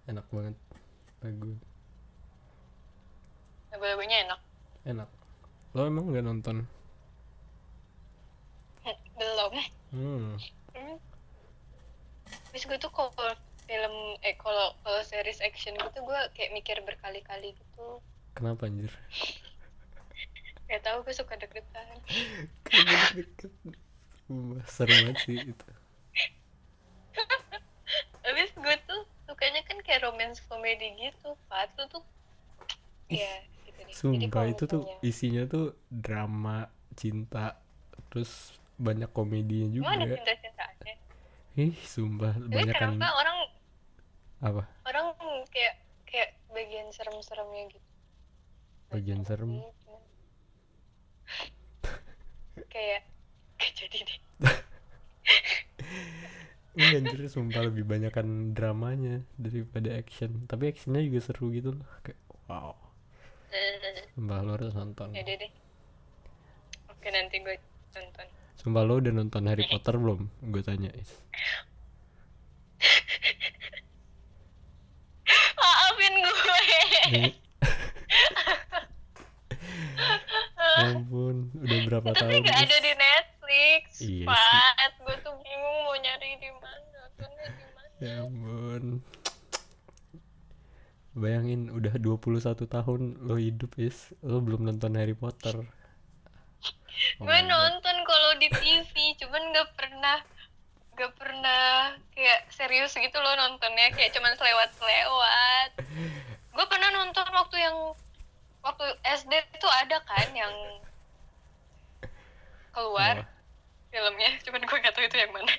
enak 0.07 0.27
banget. 0.31 0.55
Lagu 1.25 1.53
lagu-lagunya 3.73 4.17
enak. 4.25 4.41
Enak. 4.89 5.09
Lo 5.77 5.85
emang 5.85 6.09
nggak 6.09 6.25
nonton? 6.25 6.57
Belum. 9.17 9.53
Hmm. 9.93 10.29
Hmm. 10.73 10.97
Terus 12.53 12.65
gue 12.65 12.79
tuh 12.81 12.93
kalau 12.93 13.13
film 13.67 13.95
eh 14.23 14.35
kalau 14.39 14.73
kalau 14.83 15.01
series 15.03 15.43
action 15.43 15.75
gitu 15.75 15.99
gue 16.03 16.21
kayak 16.39 16.51
mikir 16.55 16.77
berkali-kali 16.87 17.53
gitu. 17.55 17.87
kenapa 18.35 18.67
anjir 18.67 18.91
Gak 20.67 20.83
tau 20.83 20.99
gue 21.07 21.15
suka 21.15 21.39
deg-degan. 21.39 22.03
Seru 24.67 24.91
banget 24.91 25.17
sih 25.23 25.39
itu 25.39 25.69
Habis 28.27 28.51
gue 28.59 28.77
tuh 28.91 29.01
sukanya 29.31 29.63
kan 29.63 29.79
kayak 29.87 30.03
romance 30.03 30.43
komedi 30.51 30.91
gitu. 30.99 31.39
Pat 31.47 31.71
lu 31.79 31.87
tuh 31.87 32.03
ya 33.07 33.47
gitu 33.63 33.79
deh. 33.87 33.95
Sumpah 33.95 34.45
itu 34.51 34.67
tuh 34.67 34.83
isinya 35.07 35.47
tuh 35.47 35.79
drama 35.87 36.67
cinta 36.99 37.55
terus 38.11 38.59
banyak 38.77 39.09
komedinya 39.15 39.71
Emang 39.71 40.03
ada 40.03 40.05
juga 40.11 40.15
cinta-cintaannya? 40.19 40.95
ih 41.57 41.73
sumpah 41.81 42.33
Tapi 42.37 42.53
banyak 42.53 42.75
kan 42.77 42.91
orang 43.01 43.39
apa 44.45 44.69
orang 44.85 45.17
kayak 45.49 45.81
kayak 46.05 46.37
bagian 46.53 46.93
serem-seremnya 46.93 47.73
gitu? 47.73 47.89
Bagian 48.93 49.25
serem? 49.27 49.59
Kayak 52.73 53.09
kayak 53.57 53.73
jadi 53.73 53.99
deh. 54.05 54.21
Ini 56.77 57.01
anjir 57.01 57.25
sumpah 57.33 57.73
lebih 57.73 57.89
banyakan 57.89 58.53
dramanya 58.53 59.25
daripada 59.41 59.97
action 59.97 60.45
Tapi 60.45 60.77
actionnya 60.77 61.01
juga 61.09 61.25
seru 61.25 61.49
gitu 61.49 61.73
loh 61.73 61.89
Kayak 62.05 62.21
wow 62.53 62.77
Sumpah 64.13 64.45
lo 64.45 64.61
harus 64.61 64.77
nonton 64.77 65.17
ya 65.17 65.25
deh. 65.25 65.49
Oke 66.93 67.09
nanti 67.13 67.39
gue 67.41 67.57
tonton. 67.93 68.27
Sumpah 68.57 68.83
lo 68.85 68.97
udah 69.01 69.13
nonton 69.13 69.47
Harry 69.49 69.65
Potter 69.69 69.97
belum? 70.01 70.29
Gue 70.49 70.63
tanya 70.65 70.89
Is. 70.97 71.13
Maafin 75.61 76.15
gue. 76.17 76.33
Eh. 76.33 76.85
Ya 76.93 76.96
ampun 80.87 81.37
Udah 81.57 81.79
berapa 81.89 82.09
Tapi 82.13 82.21
tahun 82.21 82.45
gak 82.45 82.57
Is? 82.57 82.65
ada 82.69 82.77
di 82.83 82.93
Netflix. 82.93 83.83
Iya 84.03 84.25
sih. 84.25 84.27
Pat, 84.29 84.93
gue 85.01 85.17
tuh 85.25 85.35
bingung 85.41 85.79
mau 85.87 85.97
nyari 85.97 86.31
di 86.37 86.51
mana. 86.53 86.81
Nontonnya 86.93 87.47
di 87.49 87.67
mana? 87.73 87.89
Ya 88.03 88.15
ampun 88.25 88.85
Bayangin 91.17 91.73
udah 91.73 91.97
21 91.97 92.69
tahun 92.69 93.01
lo 93.25 93.41
hidup 93.41 93.73
Is 93.81 94.13
Lo 94.21 94.45
belum 94.45 94.69
nonton 94.69 95.01
Harry 95.01 95.17
Potter 95.17 95.65
Oh 97.21 97.25
gue 97.29 97.39
nonton 97.45 97.97
kalau 98.09 98.31
di 98.41 98.49
TV, 98.53 98.93
cuman 99.21 99.53
gak 99.53 99.69
pernah 99.77 100.19
gak 100.97 101.13
pernah 101.13 101.93
kayak 102.17 102.49
serius 102.49 102.97
gitu 102.97 103.21
loh 103.21 103.37
nontonnya 103.37 103.93
kayak 103.93 104.17
cuman 104.17 104.33
selewat-selewat. 104.33 105.71
Gue 106.57 106.67
pernah 106.73 106.89
nonton 106.89 107.27
waktu 107.37 107.57
yang 107.61 107.77
waktu 108.65 108.87
SD 109.05 109.33
itu 109.53 109.69
ada 109.69 110.01
kan 110.09 110.29
yang 110.33 110.55
keluar 112.73 113.21
Wah, 113.21 113.29
filmnya, 113.93 114.31
cuman 114.43 114.65
gue 114.65 114.79
gak 114.81 114.95
tahu 114.97 115.05
itu 115.05 115.17
yang 115.21 115.33
mana. 115.37 115.55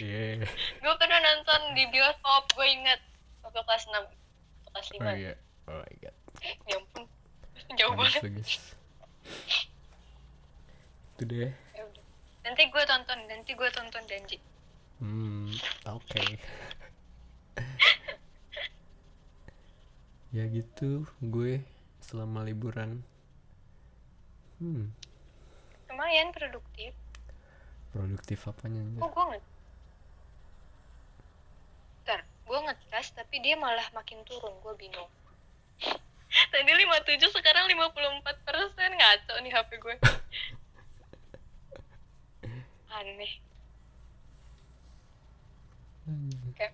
Iya 0.00 0.48
gue 0.80 0.94
pernah 0.96 1.18
nonton 1.20 1.60
di 1.76 1.84
bioskop, 1.92 2.50
gue 2.56 2.66
inget 2.66 3.00
waktu 3.44 3.60
kelas 3.62 3.84
6 3.84 3.94
atau 3.94 4.70
kelas 4.74 4.88
5 4.96 5.04
Oh 5.04 5.14
iya. 5.14 5.34
Oh 5.68 5.76
my 5.78 5.94
god. 6.00 6.14
Ya 6.64 6.76
ampun. 6.80 7.04
Jauh 7.76 7.92
banget. 7.92 8.22
Itu 11.18 11.22
deh 11.26 11.52
Ya 11.76 11.82
nanti 12.48 12.62
gue 12.72 12.82
tonton 12.88 13.18
nanti 13.28 13.50
gue 13.52 13.68
tonton 13.74 14.04
janji 14.08 14.40
Hmm, 14.98 15.54
oke. 15.86 16.22
Ya 20.28 20.44
gitu, 20.48 21.08
gue 21.24 21.64
selama 22.04 22.44
liburan. 22.44 23.00
Hmm, 24.58 24.90
lumayan 25.88 26.34
produktif. 26.34 26.92
Produktif 27.94 28.44
apanya? 28.44 28.84
kok 29.00 29.10
gue 29.10 29.24
nge 29.32 29.40
Bentar, 31.98 32.20
gue 32.24 32.58
ngetes 32.64 33.06
tapi 33.12 33.36
dia 33.44 33.56
malah 33.56 33.84
makin 33.96 34.20
turun 34.28 34.52
gue 34.60 34.74
bingung. 34.76 35.10
Tadi 36.52 36.70
57 36.70 37.32
sekarang 37.32 37.64
54 37.72 38.44
persen 38.44 38.90
ngaco 38.96 39.34
nih 39.40 39.52
HP 39.52 39.70
gue 39.80 39.96
aneh. 42.96 43.32
Hmm. 46.08 46.52
kayak 46.56 46.72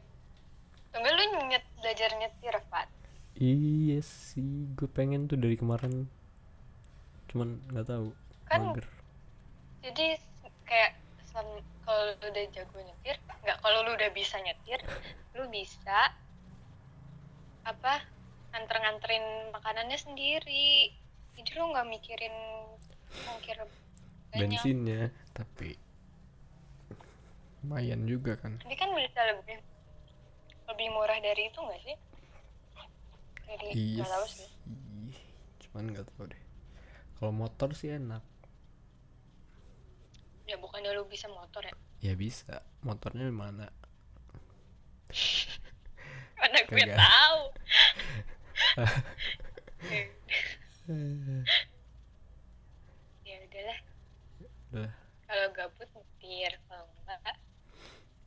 Tunggu 0.94 1.10
lu 1.10 1.50
nyet, 1.50 1.66
belajar 1.82 2.14
nyetir, 2.14 2.54
Fat 2.70 2.86
Iya 3.34 3.98
sih, 4.04 4.70
gue 4.78 4.86
pengen 4.86 5.26
tuh 5.26 5.34
dari 5.34 5.58
kemarin. 5.58 6.06
Cuman 7.30 7.58
nggak 7.70 7.86
tahu. 7.90 8.14
Kan 8.46 8.70
mager. 8.70 8.86
jadi 9.84 10.16
kayak 10.64 10.96
kalau 11.84 12.14
lu 12.16 12.26
udah 12.30 12.44
jago 12.54 12.78
nyetir 12.80 13.16
nggak 13.44 13.58
kalau 13.60 13.78
lu 13.84 13.90
udah 13.92 14.10
bisa 14.16 14.40
nyetir 14.40 14.80
lu 15.36 15.44
bisa 15.52 16.14
apa 17.66 18.00
nganter-nganterin 18.54 19.50
makanannya 19.52 19.98
sendiri 19.98 20.94
jadi 21.34 21.50
lu 21.58 21.74
nggak 21.74 21.88
mikirin 21.90 22.36
ongkir 23.34 23.58
banyak 24.32 24.58
bensinnya, 24.58 25.02
tapi 25.30 25.78
lumayan 27.62 28.02
juga 28.06 28.34
kan. 28.38 28.58
ini 28.66 28.74
kan 28.74 28.90
bisa 28.94 29.20
lebih 29.30 29.58
lebih 30.70 30.88
murah 30.90 31.18
dari 31.22 31.50
itu 31.50 31.58
nggak 31.58 31.80
sih 31.82 31.96
jadi 33.48 33.66
Iya 33.74 34.04
sih. 34.28 34.48
Cuman 35.68 35.84
nggak 35.92 36.06
tahu 36.14 36.24
deh. 36.30 36.42
Kalau 37.18 37.32
motor 37.32 37.74
sih 37.76 37.90
enak. 37.94 38.22
ya 40.44 40.60
bukannya 40.60 40.92
lu 40.92 41.08
bisa 41.08 41.24
motor 41.32 41.64
ya 41.64 41.72
Ya 42.04 42.12
bisa. 42.12 42.60
Motornya 42.84 43.24
di 43.24 43.32
mana? 43.32 43.64
karena 46.36 46.60
gue 46.68 46.84
tahu 46.92 47.40
ya 53.24 53.40
udahlah 53.40 53.80
Udah. 54.68 54.92
kalau 55.24 55.48
gabut 55.56 55.88
nyetir 55.96 56.52
kalau 56.68 56.84
enggak 57.08 57.40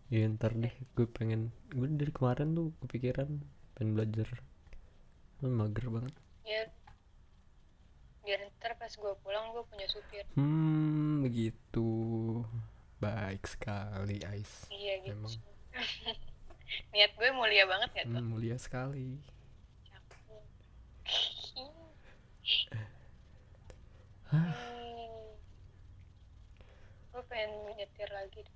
Ya 0.08 0.24
ntar 0.32 0.56
deh, 0.56 0.72
gue 0.96 1.04
pengen 1.04 1.52
gue 1.76 1.84
dari 2.00 2.16
kemarin 2.16 2.56
tuh 2.56 2.72
kepikiran 2.80 3.44
pengen 3.76 3.92
belajar. 3.92 4.40
Cuman 5.38 5.54
mager 5.56 5.88
banget. 5.90 6.14
ya 6.44 6.64
biar 8.24 8.40
ntar 8.52 8.76
pas 8.76 8.92
gue 8.92 9.14
pulang 9.22 9.52
gue 9.52 9.64
punya 9.66 9.88
supir 9.88 10.24
Hmm, 10.34 11.24
begitu. 11.24 11.88
Baik 12.98 13.46
sekali, 13.46 14.20
Ais. 14.22 14.68
iya 14.70 15.00
gitu 15.00 15.16
Memang. 15.16 15.36
niat 16.92 17.12
gue 17.14 17.30
mulia 17.32 17.64
banget 17.64 17.92
ya 17.94 18.04
tuh 18.06 18.18
Hmm, 18.18 18.28
mulia 18.28 18.58
sekali. 18.58 19.22
Hah? 24.28 24.44
hmm. 24.52 25.28
gue 27.10 27.24
pengen 27.26 27.50
nyetir 27.74 28.10
lagi 28.12 28.40
deh. 28.44 28.56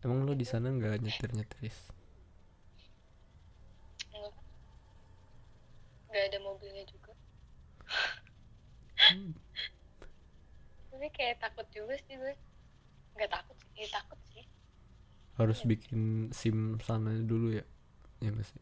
Emang 0.00 0.22
lo 0.22 0.32
di 0.32 0.46
sana 0.46 0.70
nggak 0.70 1.02
nyetir 1.02 1.30
nyetir? 1.32 1.74
Enggak. 4.08 4.34
Nggak 6.10 6.24
ada 6.28 6.38
mobilnya 6.42 6.84
juga 6.86 7.12
Hmm. 9.10 9.32
tapi 10.92 11.06
kayak 11.10 11.40
takut 11.40 11.64
juga 11.72 11.96
sih 12.04 12.14
gue 12.14 12.34
nggak 13.16 13.30
takut 13.32 13.56
sih 13.64 13.82
ya, 13.82 13.88
takut 13.90 14.20
sih 14.30 14.44
Harus 15.34 15.64
bikin 15.64 16.28
SIM 16.30 16.76
sana 16.84 17.16
dulu 17.16 17.56
ya? 17.56 17.64
Ya 18.20 18.28
nggak 18.28 18.44
sih? 18.44 18.60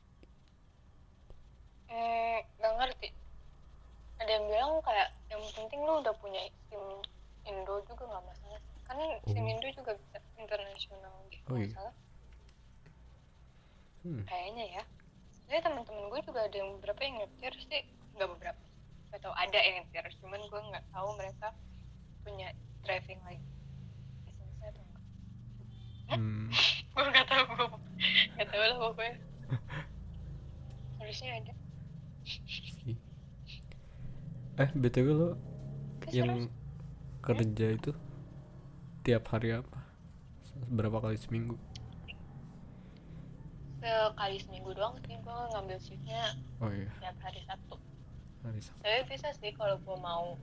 Hmm, 1.91 2.39
nggak 2.57 2.73
ngerti 2.79 3.09
ada 4.19 4.31
yang 4.31 4.47
bilang 4.47 4.73
kayak 4.83 5.09
yang 5.27 5.43
penting 5.53 5.81
lu 5.83 5.99
udah 5.99 6.15
punya 6.23 6.39
SIM 6.71 6.83
Indo 7.45 7.75
juga 7.83 8.03
nggak 8.07 8.25
masalah 8.25 8.61
kan 8.87 8.97
SIM 9.27 9.43
Oh. 9.43 9.53
Indo 9.53 9.69
juga 9.75 9.91
bisa 9.99 10.19
internasional 10.39 11.15
gitu 11.35 11.51
Oh, 11.51 11.59
iya. 11.59 11.71
salah 11.75 11.95
Hmm. 14.07 14.23
kayaknya 14.25 14.65
ya 14.79 14.83
soalnya 15.49 15.65
teman-teman 15.65 16.13
gue 16.13 16.21
juga 16.29 16.41
ada 16.45 16.57
yang 16.61 16.77
beberapa 16.77 17.01
yang 17.01 17.25
nyetir 17.25 17.53
sih 17.57 17.83
nggak 18.21 18.29
beberapa 18.37 18.61
nggak 19.09 19.21
tahu 19.25 19.33
ada 19.33 19.59
yang 19.65 19.75
nyetir 19.81 20.05
cuman 20.21 20.41
gue 20.45 20.61
nggak 20.61 20.85
tahu 20.93 21.09
mereka 21.17 21.49
punya 22.21 22.49
driving 22.85 23.17
like 23.25 23.41
license 24.29 24.61
atau 24.61 24.85
enggak 24.85 25.05
Hmm. 26.09 26.49
gue 26.93 27.05
nggak 27.09 27.27
tahu 27.33 27.45
gue 27.49 27.67
nggak 28.37 28.49
tahu 28.53 28.61
lah 28.61 28.77
pokoknya 28.77 29.17
harusnya 30.99 31.41
ada. 31.41 31.55
Eh, 34.59 34.69
BTW 34.77 35.09
lo 35.15 35.31
Terus, 36.05 36.13
yang 36.13 36.53
kerja 37.25 37.67
itu 37.73 37.97
tiap 39.07 39.25
hari 39.33 39.57
apa? 39.57 39.79
Berapa 40.69 41.01
kali 41.01 41.17
seminggu? 41.17 41.57
Sekali 43.89 44.37
seminggu 44.43 44.71
doang 44.75 44.95
sih 45.05 45.17
gue 45.19 45.37
ngambil 45.55 45.79
shiftnya. 45.81 46.35
Oh 46.61 46.71
iya, 46.71 46.89
tiap 47.01 47.17
hari 47.23 47.41
Sabtu. 47.45 47.77
Hari 48.45 48.61
Sabtu. 48.63 48.81
tapi 48.83 49.01
bisa 49.11 49.29
sih 49.37 49.51
kalau 49.55 49.77
gue 49.81 49.97
mau 49.99 50.37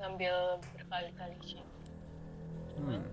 ngambil 0.00 0.60
berkali-kali 0.74 1.38
shift. 1.44 1.70
Hmm. 2.74 3.06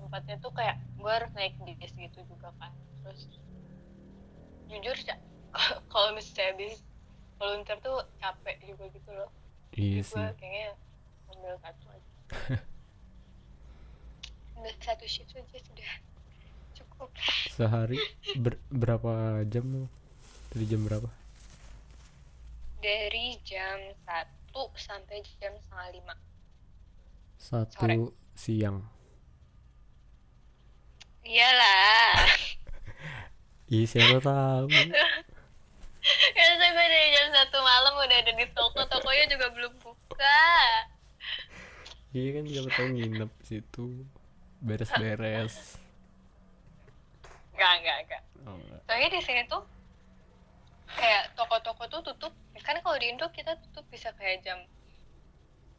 tempatnya 0.00 0.36
tuh 0.40 0.52
kayak 0.56 0.80
gue 0.96 1.12
harus 1.12 1.28
naik 1.36 1.52
bis 1.60 1.92
gitu 1.92 2.20
juga 2.28 2.52
kan. 2.56 2.72
Terus 3.04 3.28
jujur 4.68 4.96
sih 4.96 5.16
kalau 5.92 6.16
misalnya 6.16 6.52
bis 6.56 6.80
volunteer 7.36 7.78
tuh 7.84 8.00
capek 8.20 8.56
juga 8.64 8.84
gitu 8.92 9.10
loh. 9.12 9.30
Iya 9.76 10.00
gue 10.04 10.08
sih. 10.08 10.26
kayaknya 10.40 10.70
ambil 11.32 11.54
satu 11.60 11.84
aja. 11.88 12.10
Ambil 14.56 14.72
satu 14.78 15.04
shift 15.10 15.32
aja 15.34 15.58
sudah 15.58 15.92
sehari? 17.50 17.98
Ber- 18.36 18.60
berapa 18.68 19.42
jam 19.48 19.64
lu? 19.66 19.84
Dari 20.52 20.64
jam 20.68 20.84
berapa? 20.84 21.08
Dari 22.82 23.38
jam 23.46 23.78
1 24.04 24.52
sampai 24.76 25.22
jam 25.40 25.54
setengah 25.56 25.88
lima. 25.94 26.14
Satu 27.38 27.74
Sore. 27.78 27.96
siang. 28.34 28.82
Iyalah. 31.22 32.18
Iya 33.72 33.88
siapa 33.88 34.20
tahu. 34.20 34.68
Saya 36.36 36.70
gue 36.76 36.86
dari 36.92 37.08
jam 37.16 37.32
satu 37.32 37.56
malam 37.64 37.96
udah 37.96 38.18
ada 38.20 38.32
di 38.36 38.44
toko 38.52 38.84
tokonya 38.84 39.24
juga 39.32 39.48
belum 39.48 39.72
buka. 39.80 40.44
Iya 42.12 42.28
kan 42.36 42.44
siapa 42.52 42.68
tahu 42.76 42.86
nginep 42.92 43.32
situ. 43.48 44.04
Beres-beres 44.60 45.80
enggak 47.82 47.98
enggak 48.06 48.22
oh, 48.46 48.54
enggak. 48.54 48.80
soalnya 48.86 49.08
di 49.10 49.20
sini 49.20 49.42
tuh 49.50 49.62
kayak 50.92 51.34
toko-toko 51.34 51.82
tuh 51.88 52.00
tutup 52.06 52.32
kan 52.62 52.78
kalau 52.78 52.94
di 52.96 53.10
Indo 53.10 53.26
kita 53.34 53.58
tutup 53.58 53.82
bisa 53.90 54.14
kayak 54.14 54.46
jam 54.46 54.62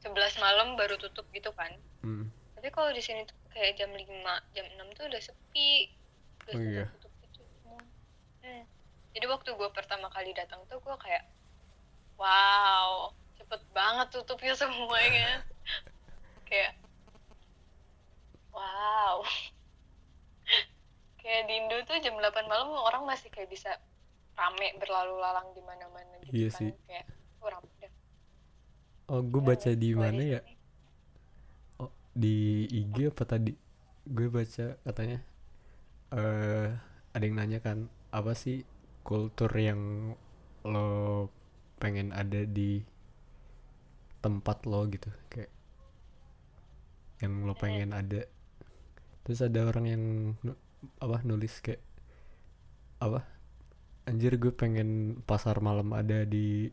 11 0.04 0.12
malam 0.38 0.76
baru 0.76 1.00
tutup 1.00 1.24
gitu 1.32 1.50
kan 1.56 1.72
Hmm. 2.04 2.28
tapi 2.60 2.68
kalau 2.68 2.92
di 2.92 3.00
sini 3.00 3.24
tuh 3.24 3.38
kayak 3.48 3.80
jam 3.80 3.88
5 3.88 4.04
jam 4.52 4.66
6 4.76 4.92
tuh 4.92 5.08
udah 5.08 5.22
sepi 5.24 5.88
udah 6.44 6.52
Oh 6.52 6.60
iya. 6.60 6.84
tutup 7.00 7.12
gitu 7.24 7.39
hmm. 8.44 8.63
jadi 9.16 9.26
waktu 9.32 9.50
gue 9.56 9.70
pertama 9.72 10.12
kali 10.12 10.36
datang 10.36 10.60
tuh 10.68 10.84
gue 10.84 10.96
kayak 11.00 11.24
wow 12.20 13.16
cepet 13.39 13.62
banget 13.72 14.08
tutupnya 14.12 14.52
semuanya 14.52 15.48
kayak 16.52 16.76
wow 18.52 19.24
kayak 21.24 21.48
di 21.48 21.54
Indo 21.56 21.78
tuh 21.88 21.98
jam 22.04 22.20
8 22.20 22.52
malam 22.52 22.68
orang 22.76 23.08
masih 23.08 23.32
kayak 23.32 23.48
bisa 23.48 23.72
rame 24.36 24.76
berlalu 24.76 25.16
lalang 25.18 25.48
di 25.56 25.62
mana-mana 25.64 26.14
gitu 26.28 26.34
Iya 26.36 26.50
kan. 26.52 26.58
sih. 26.60 26.72
kayak 26.86 27.06
oh, 27.40 27.48
rame 27.48 27.70
dah. 27.80 27.92
oh 29.08 29.22
gue 29.24 29.42
baca 29.42 29.70
di 29.72 29.90
mana 29.96 30.22
ya? 30.22 30.42
oh 31.80 31.92
di 32.12 32.36
IG 32.68 33.08
apa 33.08 33.24
tadi? 33.24 33.54
Gue 34.04 34.28
baca 34.28 34.66
katanya 34.84 35.20
eh 36.12 36.70
ada 37.14 37.24
yang 37.24 37.38
nanya 37.40 37.60
kan 37.64 37.88
apa 38.12 38.36
sih 38.36 38.68
kultur 39.02 39.50
yang 39.56 40.14
lo 40.64 41.28
pengen 41.78 42.12
ada 42.12 42.44
di 42.44 42.84
tempat 44.20 44.64
lo 44.68 44.88
gitu? 44.88 45.08
Kayak 45.32 45.52
yang 47.22 47.48
lo 47.48 47.56
pengen 47.56 47.96
ada. 47.96 48.28
Terus 49.24 49.40
ada 49.40 49.64
orang 49.64 49.86
yang 49.88 50.04
apa 51.00 51.24
nulis 51.26 51.60
kayak 51.63 51.82
apa 53.04 53.24
anjir 54.08 54.36
gue 54.36 54.52
pengen 54.52 55.19
pasar 55.24 55.60
malam 55.63 55.91
ada 55.96 56.28
di 56.28 56.72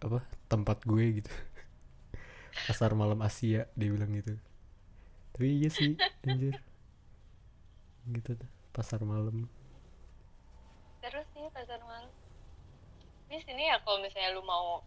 apa 0.00 0.24
tempat 0.48 0.84
gue 0.88 1.20
gitu. 1.20 1.32
Pasar 2.68 2.92
malam 2.98 3.20
Asia 3.22 3.68
dia 3.78 3.88
bilang 3.92 4.10
gitu. 4.16 4.34
Tapi 5.36 5.46
iya 5.60 5.68
sih 5.70 5.94
anjir. 6.26 6.56
Gitu 8.08 8.30
tuh 8.34 8.50
pasar 8.70 9.02
malam. 9.02 9.50
Terus 11.02 11.26
sih 11.34 11.46
pasar 11.52 11.80
malam. 11.84 12.10
Di 13.28 13.38
sini 13.44 13.70
ya 13.70 13.78
kalau 13.82 13.98
misalnya 14.02 14.34
lu 14.34 14.42
mau 14.42 14.82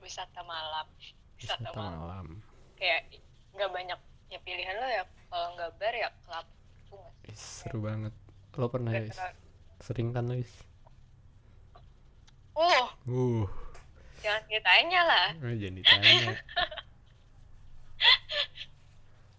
wisata 0.00 0.42
malam. 0.42 0.86
Wisata, 1.38 1.70
wisata 1.70 1.78
malam. 1.78 1.94
malam. 1.98 2.26
Kayak 2.76 3.20
nggak 3.52 3.70
banyak 3.70 4.00
ya 4.32 4.38
pilihan 4.42 4.76
lo 4.80 4.88
ya. 4.88 5.04
Kalau 5.28 5.48
nggak 5.56 5.70
bar 5.78 5.94
ya 5.94 6.08
klub 6.24 6.46
itu 6.82 6.94
nggak 6.96 6.96
sih? 6.96 6.98
Ih, 6.98 7.11
seru 7.32 7.84
banget. 7.86 8.14
Lo 8.58 8.68
pernah 8.68 8.92
ya 8.92 9.08
sering 9.82 10.14
kan 10.14 10.30
lo 10.30 10.38
Is? 10.38 10.52
oh. 12.54 12.86
Uh. 13.08 13.44
Jangan 14.22 14.42
ditanya 14.46 15.00
lah. 15.02 15.28
Ah, 15.42 15.54
jangan 15.58 15.76
ditanya. 15.82 16.34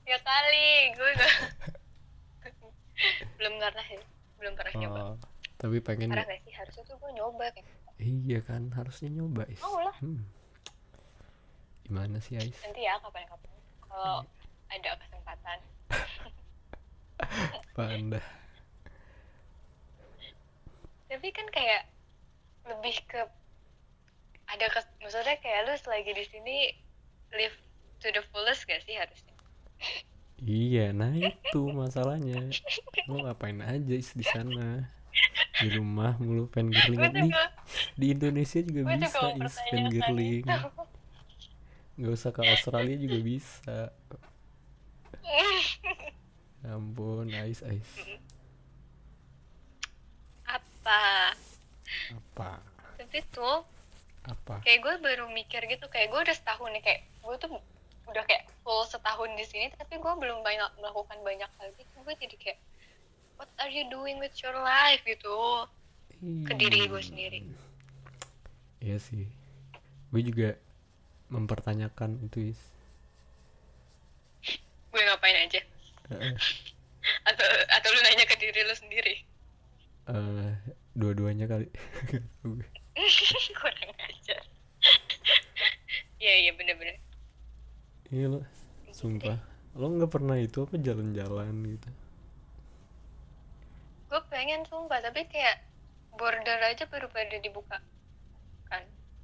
Ya 0.03 0.19
kali 0.19 0.91
gue 0.99 1.09
nggak 1.15 1.33
belum 3.39 3.53
pernah 3.55 3.85
ya 3.87 3.99
belum 4.35 4.53
pernah 4.59 4.73
nyoba. 4.75 4.99
Oh, 4.99 5.15
tapi 5.55 5.79
pengen 5.79 6.11
pernah 6.11 6.27
ya? 6.27 6.35
nggak 6.35 6.41
sih? 6.43 6.53
Harusnya 6.59 6.83
tuh 6.91 6.95
gue 6.99 7.11
nyoba 7.15 7.45
kayak. 7.55 7.67
Iya 8.03 8.39
kan 8.43 8.67
harusnya 8.75 9.09
nyoba 9.15 9.47
Is. 9.47 9.63
Mau 9.63 9.79
lah. 9.79 9.95
Hmm. 10.03 10.27
gimana 11.87 12.19
sih 12.19 12.35
Ais? 12.39 12.55
Nanti 12.63 12.83
ya 12.83 12.99
kapan-kapan. 12.99 13.51
Kalau 13.87 14.27
ada 14.71 14.91
kesempatan 14.99 15.59
panda. 17.73 18.21
Tapi 21.09 21.27
kan 21.29 21.47
kayak 21.53 21.89
lebih 22.69 22.95
ke 23.09 23.21
ada 24.49 24.65
kes 24.69 24.85
maksudnya 25.01 25.35
kayak 25.41 25.65
lu 25.67 25.73
selagi 25.77 26.11
di 26.13 26.25
sini 26.29 26.57
live 27.33 27.57
to 27.99 28.13
the 28.13 28.21
fullest 28.29 28.65
gak 28.69 28.81
sih 28.85 28.97
harusnya? 28.97 29.35
Iya 30.41 30.93
nah 30.93 31.13
itu 31.13 31.61
masalahnya. 31.73 32.49
Lo 33.09 33.25
ngapain 33.25 33.59
aja 33.61 33.95
di 33.97 34.25
sana? 34.25 34.89
Di 35.61 35.69
rumah 35.77 36.17
mulu 36.17 36.49
gue 36.49 36.61
girling 36.73 37.13
di, 37.13 37.29
di 37.93 38.07
Indonesia 38.17 38.59
juga 38.65 38.97
bisa 38.97 39.05
Is 39.05 39.13
pertanyakan 39.37 39.83
girling 39.93 40.45
nggak 41.93 42.09
usah 42.09 42.33
ke 42.33 42.41
Australia 42.41 42.97
juga 42.97 43.17
bisa 43.21 43.93
ampun 46.63 47.27
Ais 47.31 47.59
Ais. 47.63 47.91
Apa? 50.47 51.35
Apa? 52.15 52.49
Tapi 52.99 53.19
tuh 53.31 53.67
apa? 54.23 54.63
kayak 54.63 54.79
gue 54.79 54.95
baru 55.03 55.27
mikir 55.27 55.67
gitu 55.67 55.91
kayak 55.91 56.07
gue 56.07 56.19
udah 56.23 56.31
setahun 56.31 56.71
nih 56.71 56.79
kayak 56.79 57.01
gue 57.27 57.35
tuh 57.43 57.59
udah 58.07 58.23
kayak 58.23 58.47
full 58.63 58.87
setahun 58.87 59.27
di 59.35 59.43
sini 59.43 59.67
tapi 59.75 59.99
gue 59.99 60.13
belum 60.15 60.39
banyak 60.39 60.79
melakukan 60.79 61.19
banyak 61.23 61.51
hal 61.59 61.67
gitu. 61.75 61.95
Gue 62.07 62.15
jadi 62.15 62.35
kayak 62.39 62.59
what 63.35 63.51
are 63.59 63.71
you 63.71 63.83
doing 63.91 64.19
with 64.23 64.35
your 64.39 64.55
life? 64.63 65.03
gitu. 65.03 65.67
Ke 66.47 66.55
diri 66.55 66.87
gue 66.87 67.03
sendiri. 67.03 67.43
iya 68.79 68.95
sih. 68.95 69.27
Gue 70.11 70.23
juga 70.23 70.55
mempertanyakan 71.27 72.23
itu 72.23 72.55
is. 72.55 72.61
Gue 74.93 75.01
ngapain 75.03 75.35
aja. 75.43 75.59
Atau 77.29 77.47
atau 77.67 77.89
lu 77.91 77.99
nanya 78.03 78.25
ke 78.27 78.35
diri 78.39 78.61
lu 78.63 78.75
sendiri? 78.75 79.15
Eh, 80.07 80.51
dua-duanya 80.95 81.47
kali. 81.47 81.67
Kurang 83.59 83.91
ajar. 84.03 84.43
Iya 86.19 86.33
iya 86.47 86.51
bener-bener. 86.55 86.99
Iya 88.11 88.25
lo. 88.31 88.39
Sumpah. 88.91 89.39
Lo 89.75 89.89
nggak 89.89 90.11
pernah 90.11 90.37
itu 90.37 90.63
apa 90.63 90.75
jalan-jalan 90.79 91.55
gitu? 91.75 91.89
Gue 94.11 94.21
pengen 94.29 94.63
sumpah. 94.69 95.01
Tapi 95.01 95.25
kayak 95.27 95.63
border 96.15 96.59
aja 96.61 96.85
baru 96.87 97.09
pada 97.09 97.39
dibuka 97.41 97.81
kan? 98.69 98.83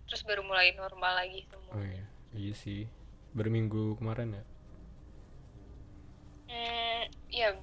Terus 0.09 0.25
baru 0.25 0.41
mulai 0.41 0.73
normal 0.73 1.21
lagi 1.21 1.45
semua. 1.47 1.73
Oh 1.77 1.85
iya. 1.85 2.05
Iya 2.33 2.53
sih. 2.57 2.89
Berminggu 3.35 3.93
kemarin 4.01 4.33
ya 4.33 4.43
Hmm, 6.49 7.03
iya 7.29 7.53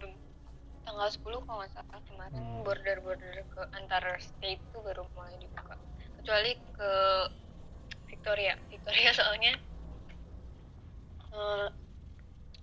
tanggal 0.86 1.08
10 1.10 1.42
kalau 1.42 1.58
nggak 1.58 1.72
salah 1.74 2.00
kemarin. 2.06 2.38
Hmm. 2.38 2.62
border-border 2.62 3.42
ke 3.50 3.62
antar 3.74 4.04
state 4.22 4.62
tuh 4.70 4.80
baru 4.86 5.02
mulai 5.18 5.34
dibuka. 5.42 5.74
Kecuali 6.22 6.52
ke 6.74 6.92
Victoria. 8.06 8.54
Victoria 8.70 9.10
soalnya 9.18 9.58
eh, 11.34 11.66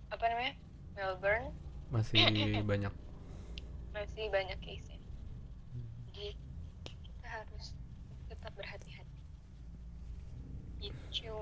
apa 0.09 0.23
namanya? 0.31 0.53
Melbourne. 0.95 1.51
Masih 1.91 2.23
banyak. 2.71 2.93
Masih 3.91 4.25
banyak 4.31 4.57
case 4.63 4.87
nya 4.89 5.03
jadi 6.13 6.37
kita 6.85 7.25
harus 7.25 7.73
tetap 8.29 8.53
berhati-hati. 8.53 9.17
Gitu. 10.77 11.33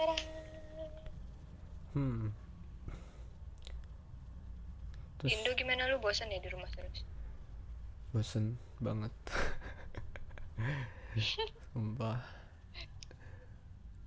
Tada! 0.00 0.39
Hmm. 1.94 2.30
Terus 5.20 5.30
Indo 5.36 5.52
gimana 5.52 5.84
lu? 5.92 6.00
Bosan 6.00 6.32
ya 6.32 6.40
di 6.40 6.48
rumah 6.48 6.70
terus? 6.72 7.04
Bosen 8.10 8.56
banget. 8.80 9.12
Sumpah. 11.72 12.24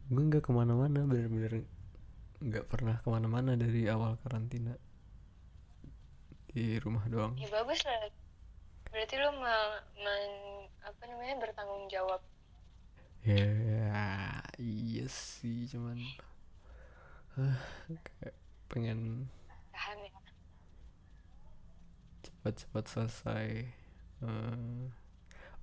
Gue 0.10 0.24
nggak 0.26 0.44
ke 0.46 0.52
mana-mana 0.52 1.06
bener-bener 1.06 1.64
nggak 2.44 2.66
pernah 2.68 3.00
ke 3.00 3.08
mana-mana 3.08 3.54
dari 3.54 3.86
awal 3.88 4.18
karantina. 4.26 4.74
Di 6.50 6.82
rumah 6.82 7.06
doang. 7.08 7.38
Ya 7.38 7.48
bagus 7.54 7.86
lah. 7.86 8.10
Berarti 8.90 9.16
lu 9.22 9.30
me- 9.38 9.84
men- 10.02 10.70
apa 10.82 11.02
namanya 11.08 11.36
bertanggung 11.40 11.86
jawab. 11.90 12.22
Ya 13.24 14.44
iya 14.60 15.08
sih 15.08 15.64
cuman 15.72 15.96
kayak 17.36 18.36
pengen 18.72 19.30
ya. 19.74 20.10
cepat-cepat 22.24 22.84
selesai 22.90 23.68
Eh, 24.24 24.88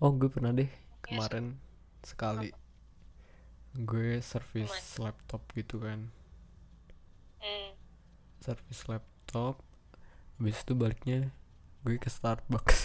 oh 0.05 0.13
gue 0.13 0.29
pernah 0.29 0.53
deh 0.53 0.69
kemarin 1.01 1.57
sekali 2.05 2.53
gue 3.73 4.21
servis 4.21 4.69
laptop 5.01 5.41
gitu 5.57 5.81
kan. 5.81 6.13
Hmm. 7.41 7.73
servis 8.45 8.85
laptop 8.85 9.65
habis 10.37 10.61
itu 10.61 10.77
baliknya 10.77 11.33
gue 11.89 11.97
ke 11.97 12.13
Starbucks. 12.13 12.85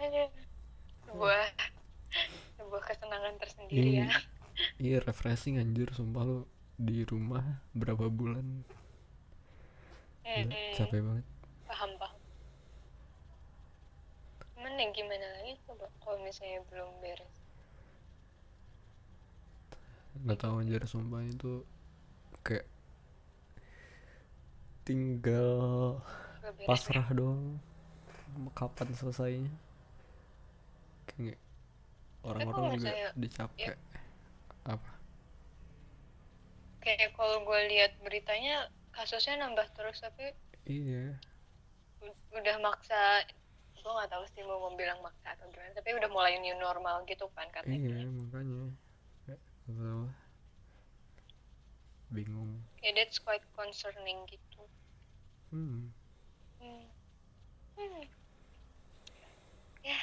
Aduh. 0.00 0.32
Kesenangan 3.18 3.34
tersendiri 3.42 3.90
Iya. 3.90 4.06
ya. 4.06 4.08
Iya 4.86 4.96
refreshing 5.06 5.58
anjir 5.62 5.88
sumpah 5.94 6.22
lo 6.26 6.38
di 6.78 7.02
rumah 7.06 7.42
berapa 7.74 8.06
bulan? 8.10 8.62
Gila, 10.34 10.54
Mm-mm. 10.54 10.74
capek 10.74 11.00
banget. 11.02 11.26
Paham 11.66 11.90
paham. 11.98 12.18
Cuman 14.54 14.74
ya 14.78 14.86
gimana 14.94 15.26
lagi 15.38 15.54
coba 15.66 15.86
kalau 16.02 16.18
misalnya 16.26 16.60
belum 16.70 16.90
beres? 17.02 17.34
Nggak 20.24 20.38
tahu 20.42 20.54
anjir 20.62 20.82
sumpah 20.86 21.22
itu 21.22 21.62
kayak 22.46 22.66
tinggal 24.86 26.00
pasrah 26.66 27.06
doang. 27.12 27.60
Kapan 28.54 28.88
selesainya? 28.94 29.50
Kayak 31.08 31.38
orang-orang 32.24 32.76
juga 32.76 32.90
misalnya- 32.90 33.12
udah 33.14 33.30
capek 33.34 33.76
apa? 34.68 34.90
Kayak 36.82 37.10
kalau 37.14 37.36
gue 37.44 37.60
lihat 37.70 37.92
beritanya 38.02 38.70
kasusnya 38.94 39.38
nambah 39.38 39.66
terus 39.78 40.02
tapi 40.02 40.34
iya. 40.66 41.14
udah 42.34 42.56
maksa 42.62 43.26
gue 43.78 43.92
nggak 43.94 44.10
tahu 44.10 44.24
sih 44.34 44.42
mau 44.44 44.68
bilang 44.74 44.98
maksa 45.00 45.32
atau 45.38 45.46
gimana 45.48 45.70
tapi 45.74 45.94
udah 45.94 46.10
mulai 46.10 46.36
new 46.42 46.54
normal 46.58 47.06
gitu 47.06 47.30
kan 47.32 47.46
katanya. 47.54 47.78
Iya 47.78 48.06
makanya. 48.10 48.62
Lah. 49.68 50.08
bingung. 52.08 52.64
Kayak 52.80 53.04
that's 53.04 53.20
quite 53.20 53.44
concerning 53.52 54.24
gitu. 54.32 54.62
Hmm. 55.52 55.92
Hmm. 56.60 56.84
Hmm. 57.76 58.04
ya 59.86 60.00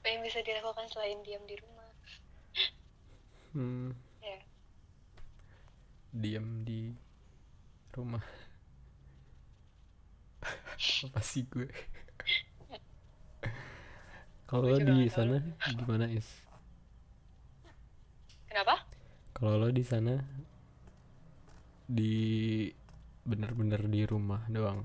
apa 0.00 0.16
yang 0.16 0.24
bisa 0.24 0.40
dilakukan 0.40 0.88
selain 0.88 1.20
diam 1.20 1.44
di 1.44 1.60
rumah? 1.60 1.92
Hmm. 3.52 3.92
Ya. 4.24 4.40
Diam 6.16 6.64
di 6.64 6.96
rumah. 7.92 8.24
Apa 11.04 11.20
sih 11.20 11.44
gue? 11.52 11.68
Kalau 14.48 14.64
lo 14.72 14.78
di 14.80 14.96
nggak 14.96 15.10
tahu. 15.12 15.12
sana 15.12 15.36
gimana 15.78 16.06
is? 16.10 16.26
Kenapa? 18.48 18.74
Kalau 19.36 19.54
lo 19.60 19.68
di 19.70 19.84
sana 19.86 20.14
di 21.86 22.14
bener-bener 23.28 23.84
di 23.86 24.00
rumah 24.08 24.42
doang? 24.48 24.80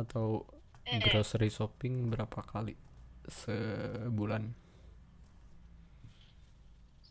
Atau 0.00 0.46
Mm-mm. 0.88 1.00
grocery 1.04 1.50
shopping 1.52 2.08
berapa 2.10 2.40
kali 2.42 2.87
sebulan? 3.28 4.42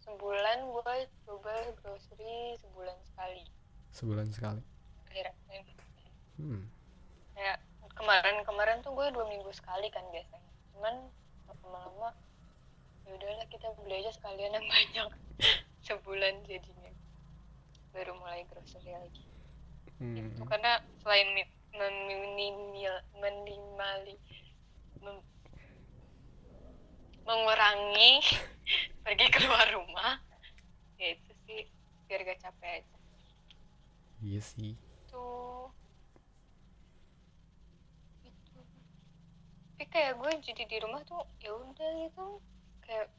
Sebulan 0.03 0.57
gue 0.65 0.95
coba 1.29 1.53
grocery 1.77 2.57
sebulan 2.57 2.97
sekali. 3.05 3.43
Sebulan 3.93 4.27
sekali? 4.33 4.61
Akhir-akhir 5.07 5.63
hmm. 6.41 6.63
kayak 7.37 7.57
kemarin-kemarin 7.93 8.81
tuh 8.85 8.93
gue 8.93 9.07
dua 9.13 9.25
minggu 9.29 9.49
sekali 9.53 9.89
kan 9.93 10.05
biasanya. 10.09 10.51
Cuman 10.73 10.95
lama-lama 11.47 12.09
ya 13.07 13.15
udahlah 13.15 13.47
kita 13.47 13.71
beli 13.79 14.03
aja 14.03 14.11
sekalian 14.17 14.57
yang 14.57 14.67
banyak. 14.73 15.09
Sebulan 15.85 16.43
jadinya. 16.49 16.91
Baru 17.93 18.17
mulai 18.19 18.45
grocery 18.49 18.93
lagi. 18.93 19.25
Hmm. 19.97 20.13
itu 20.13 20.45
karena 20.45 20.77
selain 21.01 21.25
menimali 21.73 24.13
mem- 24.13 24.45
mengurangi 27.27 28.23
pergi 29.03 29.27
keluar 29.35 29.67
rumah. 29.75 30.15
Ya 30.95 31.13
itu 31.13 31.31
sih 31.43 31.67
biar 32.07 32.23
gak 32.23 32.39
capek 32.39 32.81
aja. 32.81 32.97
Iya 34.23 34.39
sih. 34.41 34.73
Tuh 35.11 35.69
itu. 38.23 38.59
Tapi 39.75 39.85
kayak 39.91 40.17
gue 40.17 40.31
jadi 40.41 40.63
di 40.65 40.77
rumah 40.79 41.03
tuh 41.03 41.21
ya 41.43 41.51
udah 41.51 41.89
gitu. 42.07 42.27
Kayak 42.87 43.11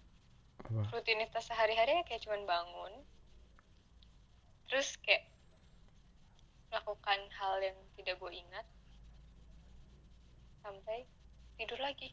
apa? 0.64 0.80
rutinitas 0.90 1.44
sehari-hari 1.44 2.00
kayak 2.08 2.24
cuman 2.24 2.48
bangun. 2.48 2.92
Terus 4.72 4.96
kayak 5.04 5.28
melakukan 6.72 7.20
hal 7.36 7.60
yang 7.60 7.78
tidak 8.00 8.16
gue 8.16 8.32
ingat. 8.32 8.66
Sampai 10.64 11.04
tidur 11.60 11.78
lagi 11.80 12.12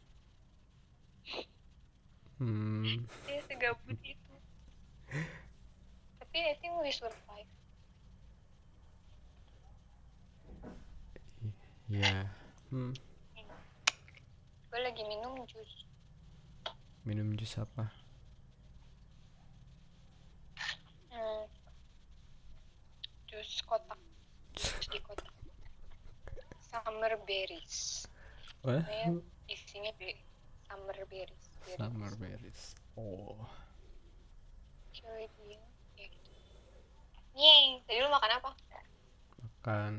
hmm. 2.40 3.08
ya 3.30 3.40
segabut 3.48 4.00
itu. 4.04 4.34
Tapi 6.20 6.38
I 6.40 6.56
think 6.60 6.76
we 6.82 6.92
survive. 6.92 7.52
Ya 11.86 12.28
hmm. 12.74 12.92
gue 14.74 14.80
lagi 14.84 15.04
minum 15.08 15.40
jus. 15.48 15.88
Minum 17.08 17.38
jus 17.40 17.56
apa? 17.56 17.88
Hmm. 21.14 21.46
jus 23.32 23.64
kotak. 23.64 24.02
Jus 24.60 24.86
di 24.92 25.00
kotak. 25.00 25.32
Summer 26.68 27.16
berries. 27.24 28.10
Wah, 28.66 28.82
Namanya 28.82 29.22
isinya 29.48 29.94
be 29.96 30.18
summer 30.66 30.98
berries 31.08 31.55
berries. 31.66 31.76
summer 31.76 32.12
berries 32.16 32.62
oh 32.96 33.42
ya 34.94 35.28
gitu 35.96 36.22
Yeay, 37.36 37.84
tadi 37.84 38.00
lu 38.00 38.08
makan 38.08 38.32
apa? 38.34 38.52
makan 39.38 39.92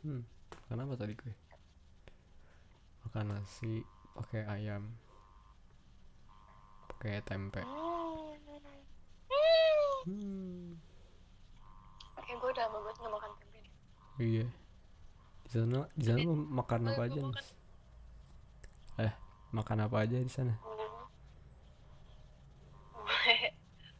hmm 0.00 0.22
makan 0.62 0.78
apa 0.80 0.94
tadi 0.96 1.12
gue 1.14 1.34
makan 3.02 3.24
nasi 3.28 3.82
pakai 4.12 4.42
ayam 4.46 4.86
pakai 6.88 7.20
tempe 7.22 7.64
Hmm. 10.04 10.04
hmm. 10.06 10.76
Kayak 12.14 12.36
gue 12.38 12.50
udah 12.50 12.64
lama 12.66 12.78
banget 12.82 12.96
gak 12.98 13.10
makan 13.10 13.30
tempe 13.34 13.60
iya 14.16 14.46
di 15.42 15.50
sana 15.50 15.80
di 15.92 16.04
sana 16.04 16.20
makan 16.28 16.80
Gue- 16.82 16.92
apa 16.92 17.02
aja 17.02 17.20
makan- 17.20 17.34
Nis? 17.34 17.48
eh 19.00 19.12
makan 19.50 19.78
apa 19.82 19.96
aja 19.98 20.16
di 20.18 20.30
sana 20.30 20.54
Gue 20.56 20.74
gue 20.76 20.88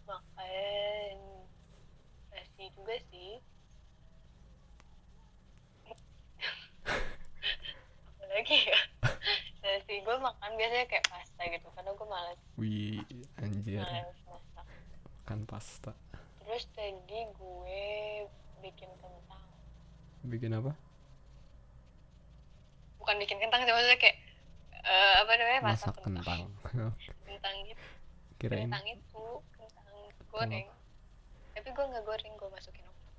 makan 0.06 1.16
nasi 2.30 2.64
juga 2.70 2.94
sih. 3.06 3.40
Apalagi 8.14 8.56
ya? 8.62 8.78
Nasi 9.62 9.94
gue 9.98 10.16
makan 10.18 10.50
biasanya 10.54 10.86
kayak 10.86 11.06
pasta 11.06 11.42
gitu 11.42 11.68
karena 11.70 11.90
gue 11.90 12.04
malas 12.06 12.38
wih 12.54 13.00
anjir 13.38 13.80
malas 13.80 14.20
masak. 14.26 14.66
makan 15.18 15.40
pasta 15.44 15.92
Terus 16.38 16.64
tadi 16.70 16.92
gue 17.24 17.88
bikin 18.60 18.90
kentang. 18.94 19.48
Bikin 20.26 20.56
apa? 20.56 20.72
Bukan 23.00 23.16
bikin 23.20 23.38
kentang 23.40 23.62
sih 23.68 23.72
maksudnya 23.72 23.98
kayak 24.00 24.16
eh, 24.84 25.14
apa 25.20 25.32
namanya 25.36 25.60
masak, 25.64 25.92
masak 25.92 26.04
kentang. 26.04 26.40
Kentang. 27.28 27.56
Gitu. 27.68 27.84
kirain 28.40 28.68
Kentang 28.68 28.86
itu 28.88 29.24
kentang 29.52 29.88
goreng. 30.32 30.66
Tapi 31.54 31.68
gue 31.70 31.84
nggak 31.86 32.04
goreng, 32.08 32.32
gue 32.34 32.48
masukin 32.50 32.84
oven. 32.88 33.12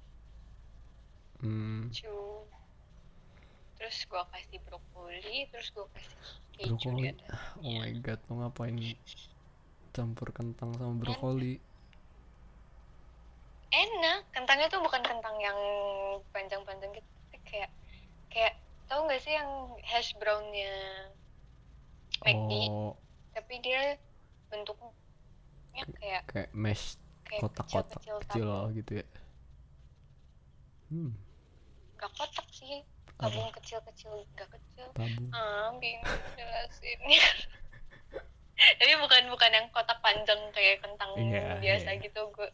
hmm, 1.46 1.82
cu 1.94 2.16
terus 3.76 3.98
gue 4.08 4.24
kasih 4.32 4.60
brokoli 4.66 5.38
terus 5.52 5.68
gue 5.76 5.86
kasih 5.94 6.16
keju 6.56 6.74
brokoli. 6.74 7.12
atas 7.12 7.38
oh 7.60 7.72
my 7.76 7.92
god 8.00 8.20
lo 8.32 8.34
ngapain 8.40 8.76
campur 9.92 10.32
kentang 10.32 10.72
sama 10.80 10.96
brokoli 10.96 11.60
enak. 13.76 14.20
Kentangnya 14.32 14.68
tuh 14.72 14.80
bukan 14.80 15.04
kentang 15.04 15.36
yang 15.44 15.60
panjang-panjang 16.32 16.92
gitu 16.96 17.10
tapi 17.28 17.38
kayak 17.44 17.72
kayak 18.32 18.54
tahu 18.88 19.08
nggak 19.10 19.22
sih 19.24 19.34
yang 19.36 19.50
hash 19.84 20.16
brownnya 20.16 20.72
McD 22.24 22.52
oh. 22.72 22.96
Tapi 23.36 23.54
dia 23.60 24.00
bentuknya 24.48 25.84
kayak 26.00 26.24
kayak 26.32 26.50
mesh 26.56 26.96
kotak-kotak 27.26 28.00
kecil-kecil 28.00 28.18
kecil 28.24 28.48
tabung. 28.48 28.78
gitu 28.78 28.92
ya. 29.02 29.06
Hmm. 30.94 31.12
Gak 32.00 32.12
kotak 32.16 32.48
sih 32.54 32.86
tabung 33.20 33.50
kecil-kecil 33.52 34.14
gak 34.40 34.50
kecil. 34.54 34.88
Tabung. 34.96 35.30
Ah 35.36 35.74
bingung 35.82 36.22
jelasinnya. 36.40 37.28
Tapi 38.80 38.94
bukan 39.04 39.24
bukan 39.28 39.52
yang 39.52 39.68
kotak 39.76 40.00
panjang 40.00 40.40
kayak 40.56 40.80
kentang 40.80 41.12
Iya, 41.20 41.60
biasa 41.60 41.90
iya. 41.92 42.04
gitu 42.08 42.32
gue 42.32 42.48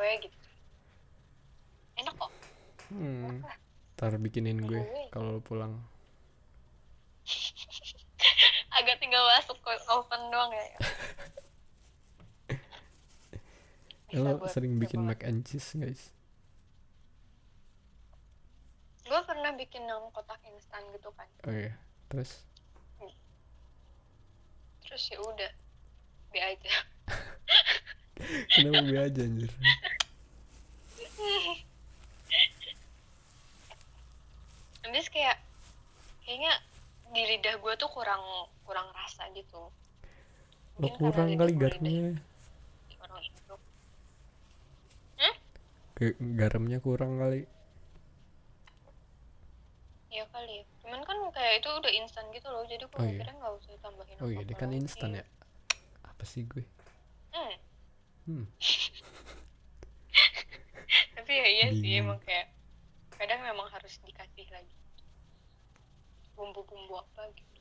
gue 0.00 0.24
gitu. 0.24 0.38
Enak 2.00 2.16
kok. 2.16 2.32
Hmm. 2.88 3.44
ntar 4.00 4.16
bikinin 4.16 4.64
gue 4.64 4.80
kalau 5.12 5.44
pulang. 5.44 5.76
Agak 8.80 8.96
tinggal 8.96 9.20
masuk 9.36 9.60
ke 9.60 9.72
oven 9.92 10.22
doang 10.32 10.48
ya. 10.56 10.64
Lo 14.24 14.40
sering 14.48 14.80
bikin 14.80 15.04
mac 15.04 15.20
and 15.20 15.44
cheese 15.44 15.76
guys? 15.76 16.16
Gue 19.04 19.20
pernah 19.28 19.52
bikin 19.52 19.84
yang 19.84 20.08
kotak 20.16 20.40
instan 20.48 20.80
gitu 20.96 21.12
kan. 21.12 21.28
Oh 21.44 21.52
iya 21.52 21.76
terus? 22.08 22.48
Terus 24.80 25.12
ya 25.12 25.20
udah 25.20 25.52
be 26.32 26.40
aja 26.40 26.72
kenapa 28.50 28.82
gue 28.86 29.00
aja 29.00 29.20
anjir? 29.22 29.50
Habis 34.86 35.06
kayak 35.12 35.36
kayaknya 36.26 36.52
di 37.10 37.22
lidah 37.26 37.54
gue 37.58 37.72
tuh 37.78 37.90
kurang 37.90 38.22
kurang 38.66 38.88
rasa 38.94 39.26
gitu. 39.34 39.70
Lo 40.78 40.86
karena 40.96 40.98
kurang 40.98 41.30
kali 41.36 41.52
garamnya. 41.58 42.18
Kayak 46.00 46.16
garamnya 46.16 46.78
kurang 46.80 47.20
kali. 47.20 47.44
Ya 50.08 50.24
kali. 50.32 50.64
Cuman 50.80 51.04
kan 51.04 51.18
kayak 51.36 51.60
itu 51.60 51.68
udah 51.68 51.92
instan 51.92 52.24
gitu 52.32 52.48
loh 52.48 52.64
jadi 52.64 52.88
gue 52.88 52.98
Oh 52.98 53.04
iya. 53.04 53.28
nggak 53.28 53.52
usah 53.60 53.76
tambahin 53.84 54.16
oh 54.24 54.28
iya 54.32 54.42
dia 54.48 54.56
kan 54.56 54.72
instan 54.72 55.20
ya? 55.20 55.24
Apa 56.08 56.24
sih 56.24 56.48
gue? 56.48 56.64
Hmm. 57.36 57.54
Hmm. 58.30 58.46
tapi 61.18 61.32
ya 61.34 61.46
iya 61.50 61.66
sih 61.74 61.98
emang 61.98 62.22
kayak 62.22 62.54
kadang 63.18 63.42
memang 63.42 63.66
harus 63.74 63.98
dikasih 64.06 64.46
lagi 64.54 64.78
bumbu-bumbu 66.38 67.02
apa 67.02 67.26
gitu. 67.34 67.58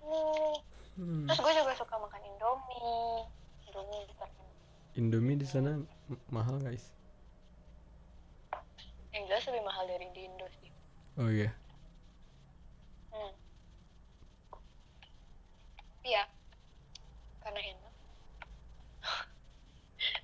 Oh 0.00 0.64
Hmm. 1.00 1.24
terus 1.24 1.40
gue 1.40 1.52
juga 1.54 1.72
suka 1.80 1.96
makan 1.96 2.20
indomie. 2.28 3.24
Indomie 3.70 4.04
terkenal 4.10 4.48
Indomie 4.98 5.38
di 5.38 5.46
sana 5.48 5.80
mahal 6.28 6.60
guys 6.60 6.92
yang 9.10 9.26
jelas 9.26 9.42
lebih 9.50 9.66
mahal 9.66 9.90
dari 9.90 10.06
di 10.14 10.22
Indo 10.22 10.46
sih. 10.62 10.70
Oh 11.18 11.26
iya. 11.26 11.50
Hmm. 13.10 13.34
Tapi 15.74 16.08
ya 16.14 16.30
karena 17.42 17.60
enak 17.74 17.89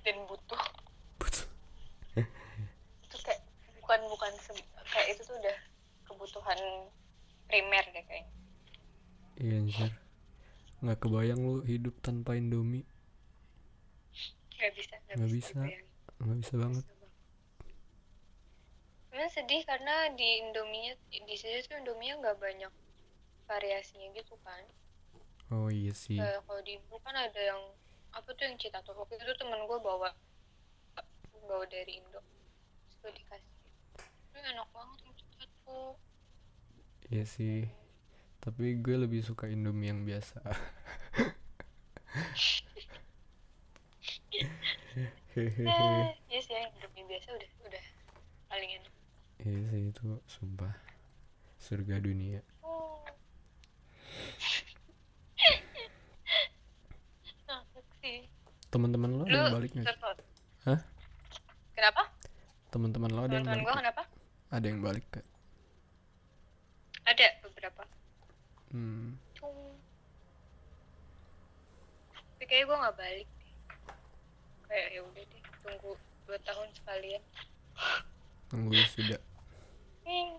dan 0.07 0.17
butuh. 0.23 0.61
Itu 3.03 3.17
kayak 3.19 3.41
bukan 3.83 3.99
bukan 4.07 4.31
kayak 4.87 5.07
itu 5.11 5.21
tuh 5.27 5.35
udah 5.35 5.57
kebutuhan 6.07 6.59
primer 7.51 7.83
deh 7.91 8.03
kayaknya. 8.07 8.31
Iya 9.37 9.55
anjir. 9.61 9.91
Nggak 10.79 10.97
kebayang 11.03 11.41
lu 11.43 11.59
hidup 11.67 11.95
tanpa 11.99 12.39
Indomie. 12.39 12.87
Nggak 14.57 14.71
bisa 14.79 14.95
Nggak 15.11 15.31
bisa. 15.35 15.59
nggak 16.23 16.37
bisa 16.41 16.53
banget. 16.57 16.85
Cuman 19.11 19.29
sedih 19.33 19.61
karena 19.65 20.13
di 20.13 20.45
Indominya 20.45 20.93
di 21.11 21.35
sini 21.35 21.61
tuh 21.65 21.77
Indominya 21.81 22.15
nggak 22.23 22.37
banyak 22.39 22.73
variasinya 23.47 24.07
gitu 24.15 24.35
kan. 24.43 24.63
oh 25.47 25.71
iya 25.71 25.95
sih. 25.95 26.19
Kayak 26.19 26.43
kalau 26.43 26.59
di 26.65 26.75
Indo 26.75 26.97
kan 26.99 27.15
ada 27.15 27.39
yang 27.39 27.61
apa 28.17 28.33
tuh 28.33 28.49
yang 28.49 28.57
cita 28.57 28.81
tuh 28.81 28.97
waktu 28.97 29.21
itu 29.21 29.33
temen 29.37 29.61
gue 29.69 29.77
bawa 29.77 30.09
bawa 31.47 31.63
dari 31.71 32.03
Indo. 32.03 32.19
Gue 32.99 33.11
dikasih. 33.15 33.55
Itu 34.03 34.37
enak 34.37 34.67
banget 34.75 34.99
yang 35.07 35.15
cita 35.15 35.45
tuh. 35.63 35.95
Iya 37.07 37.23
sih. 37.23 37.71
Tapi 38.43 38.75
gue 38.83 38.95
lebih 39.07 39.23
suka 39.23 39.47
Indomie 39.47 39.89
yang 39.89 40.03
biasa. 40.03 40.43
Hehehe 45.37 45.63
eh 45.69 46.17
iya 46.27 46.39
sih 46.43 46.53
yang 46.57 46.73
Indomie 46.75 47.05
biasa 47.07 47.27
udah 47.31 47.49
udah 47.71 47.85
paling 48.51 48.71
enak. 48.75 48.93
Iya 49.39 49.59
sih 49.71 49.81
itu 49.95 50.07
sumpah. 50.27 50.75
Surga 51.57 52.03
dunia. 52.03 52.43
Oh. 52.59 52.99
Enak 57.47 57.63
sih 58.03 58.27
teman-teman 58.77 59.09
lo 59.17 59.23
ada 59.25 59.33
yang 59.33 59.55
balik 59.57 59.71
nggak. 59.73 59.97
Hah? 60.69 60.79
kenapa 61.73 62.03
teman-teman 62.69 63.09
lo 63.09 63.21
ada 63.25 63.41
yang 63.41 63.49
balik 63.49 63.65
nggak? 63.65 63.77
kenapa 63.81 64.03
ada 64.53 64.65
yang 64.69 64.79
balik 64.85 65.05
kak 65.09 65.25
ada 67.09 67.27
beberapa 67.41 67.83
hmm. 68.69 69.17
Tapi 72.37 72.45
kayaknya 72.45 72.69
gue 72.69 72.77
nggak 72.85 72.97
balik 73.01 73.29
deh. 73.33 73.53
Kayak 74.69 74.87
ya 74.93 75.01
udah 75.01 75.23
deh, 75.25 75.41
tunggu 75.65 75.91
dua 76.29 76.37
tahun 76.45 76.69
sekalian. 76.77 77.23
tunggu 78.53 78.77
sudah 78.93 79.21
Hmm. 80.05 80.37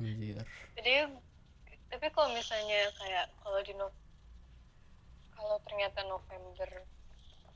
anjir 0.00 0.40
Jadi 0.74 0.92
tapi 1.92 2.06
kalau 2.16 2.32
misalnya 2.32 2.90
kayak 2.96 3.28
kalau 3.44 3.60
di 3.60 3.76
no 3.76 3.92
kalau 5.36 5.60
ternyata 5.68 6.00
November, 6.08 6.70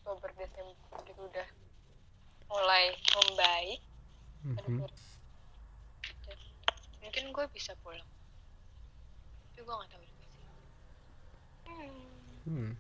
Oktober, 0.09 0.33
Desember 0.41 0.73
itu 1.05 1.21
udah 1.21 1.49
mulai 2.49 2.97
membaik, 3.13 3.81
Mhm. 4.41 4.57
aduh, 4.57 4.89
mungkin 7.05 7.25
gue 7.29 7.45
bisa 7.53 7.77
pulang. 7.85 8.09
Tapi 9.53 9.61
gue 9.61 9.75
nggak 9.77 9.91
tahu 9.93 10.01
juga 10.01 10.25
sih. 10.25 10.49
Hmm. 11.69 11.93
Hmm. 12.49 12.73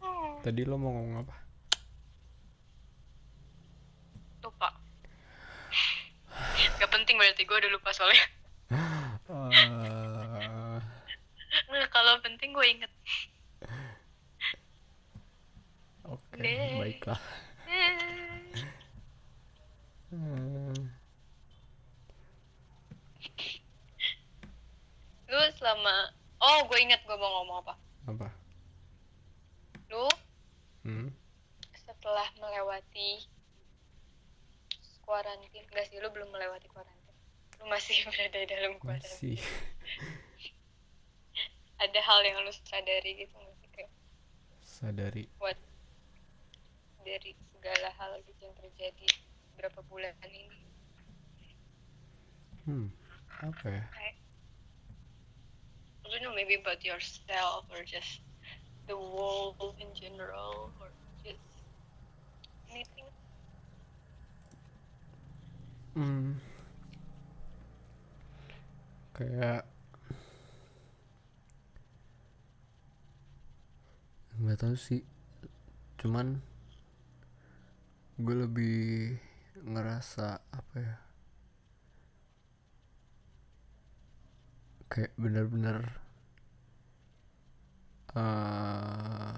Hmm. 0.00 0.32
tadi 0.40 0.64
lo 0.64 0.80
mau 0.80 0.96
ngomong 0.96 1.28
apa 1.28 1.36
lupa 4.40 4.70
Gak 6.80 6.88
penting 6.88 7.20
berarti 7.20 7.44
gue 7.44 7.56
udah 7.58 7.68
lupa 7.68 7.92
soalnya 7.92 8.24
Ah, 9.28 10.80
Nah, 11.68 11.86
kalau 11.90 12.16
penting 12.22 12.56
gue 12.56 12.64
inget 12.64 12.92
Deh. 16.36 16.76
baiklah. 16.78 17.22
Hmm. 20.06 20.72
lu 25.26 25.40
selama 25.58 26.14
oh 26.38 26.58
gue 26.70 26.78
inget 26.78 27.02
gue 27.02 27.16
mau 27.18 27.42
ngomong 27.42 27.56
apa. 27.66 27.74
Apa? 28.06 28.28
Lu? 29.90 30.06
Hmm? 30.86 31.10
setelah 31.86 32.30
melewati 32.38 33.26
kuarantin 35.02 35.62
enggak 35.70 35.86
sih 35.90 35.98
lu 35.98 36.06
belum 36.14 36.30
melewati 36.30 36.70
kuarantin 36.70 37.14
lu 37.58 37.66
masih 37.66 37.98
berada 38.06 38.40
dalam 38.46 38.78
kuarantin 38.78 39.10
masih. 39.10 39.38
Ada 41.82 42.00
hal 42.00 42.20
yang 42.22 42.46
lu 42.46 42.54
sadari 42.54 43.26
gitu 43.26 43.34
nggak 43.34 43.56
sih 43.58 43.68
kayak 43.74 43.90
sadari. 44.62 45.24
buat 45.42 45.58
dari 47.06 47.30
segala 47.54 47.94
hal 48.02 48.18
gitu 48.26 48.50
yang 48.50 48.56
terjadi 48.58 49.08
berapa 49.54 49.80
bulan 49.86 50.12
ini. 50.26 50.50
Hmm 52.66 52.90
apa 53.44 53.68
ya 53.68 53.84
kayak 53.92 54.16
I 54.16 56.06
don't 56.08 56.22
know 56.22 56.32
maybe 56.32 56.56
about 56.56 56.80
yourself 56.86 57.68
or 57.68 57.82
just 57.84 58.22
the 58.86 58.96
world 58.96 59.74
in 59.82 59.90
general 59.92 60.70
or 60.78 60.88
just 61.26 61.42
anything. 62.70 63.10
Hmm. 65.98 66.38
Kayak 69.18 69.66
nggak 74.38 74.58
tahu 74.62 74.78
sih. 74.78 75.02
Cuman 75.98 76.38
gue 78.16 78.36
lebih 78.44 78.76
ngerasa 79.64 80.26
apa 80.52 80.74
ya? 80.76 80.94
Kayak 84.90 85.12
bener-bener 85.18 85.78
eh, 88.14 89.36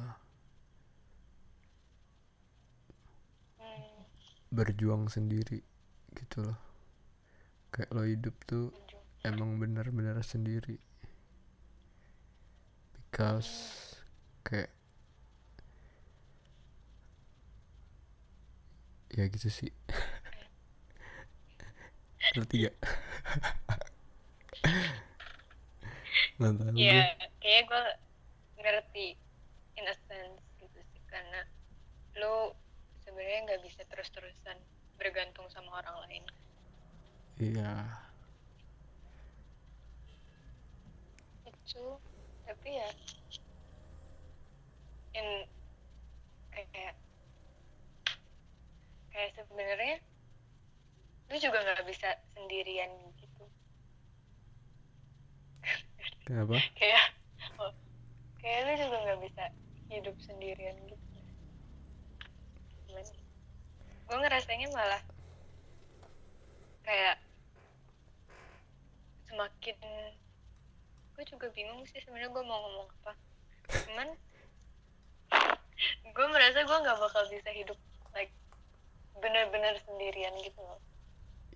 Hmm, 3.59 4.05
berjuang 4.57 5.05
sendiri 5.15 5.59
gitu 6.19 6.39
loh. 6.47 6.59
Kayak 7.73 7.91
lo 7.97 8.03
hidup 8.05 8.37
tuh 8.51 8.67
emang 9.25 9.51
bener-bener 9.63 10.17
sendiri. 10.25 10.77
Because 13.11 13.51
kayak 14.45 14.71
ya 19.17 19.25
gitu 19.33 19.49
sih. 19.49 19.71
Ngerti 22.35 22.55
gak 22.69 22.77
nggak 26.39 26.53
tahu 26.59 26.79
gue 26.91 27.03
Iya, 27.03 27.03
kayaknya 27.43 27.63
gue 27.71 27.85
ngerti 28.63 29.07
in 29.79 29.87
a 29.87 29.95
sense 30.07 30.43
gitu 30.61 30.79
sih 30.91 31.03
karena 31.11 31.41
lu 32.19 32.55
sebenarnya 33.03 33.39
nggak 33.47 33.63
bisa 33.67 33.83
terus-terusan 33.91 34.59
bergantung 34.99 35.47
sama 35.51 35.71
orang 35.83 35.97
lain. 36.07 36.25
iya. 37.39 37.73
Itu 41.47 41.99
tapi 42.47 42.69
ya 42.81 42.91
in 45.19 45.29
kayak 46.53 46.95
kayak 49.19 49.35
sebenarnya 49.35 49.99
lu 51.27 51.37
juga 51.43 51.59
nggak 51.59 51.91
bisa 51.91 52.15
sendirian 52.39 52.87
gitu. 53.19 53.45
Kenapa? 56.23 56.55
Kayak 56.79 57.05
oh, 57.59 57.75
kayak 58.39 58.61
lu 58.63 58.73
juga 58.79 58.97
nggak 59.03 59.21
bisa 59.27 59.45
hidup 59.91 60.15
sendirian 60.23 60.79
gitu. 60.87 61.19
Gue 64.07 64.17
ngerasanya 64.23 64.71
malah 64.71 65.03
kayak 66.87 67.19
semakin 69.27 69.77
gue 71.19 71.25
juga 71.27 71.51
bingung 71.51 71.83
sih 71.91 71.99
sebenarnya 72.07 72.31
gue 72.31 72.45
mau 72.47 72.63
ngomong 72.63 72.89
apa. 73.03 73.13
Cuman 73.83 74.09
gue 76.07 76.27
merasa 76.31 76.63
gue 76.63 76.79
nggak 76.87 76.99
bakal 77.03 77.27
bisa 77.29 77.51
hidup 77.51 77.79
bener-bener 79.19 79.75
sendirian 79.85 80.35
gitu. 80.41 80.61
Loh 80.61 80.81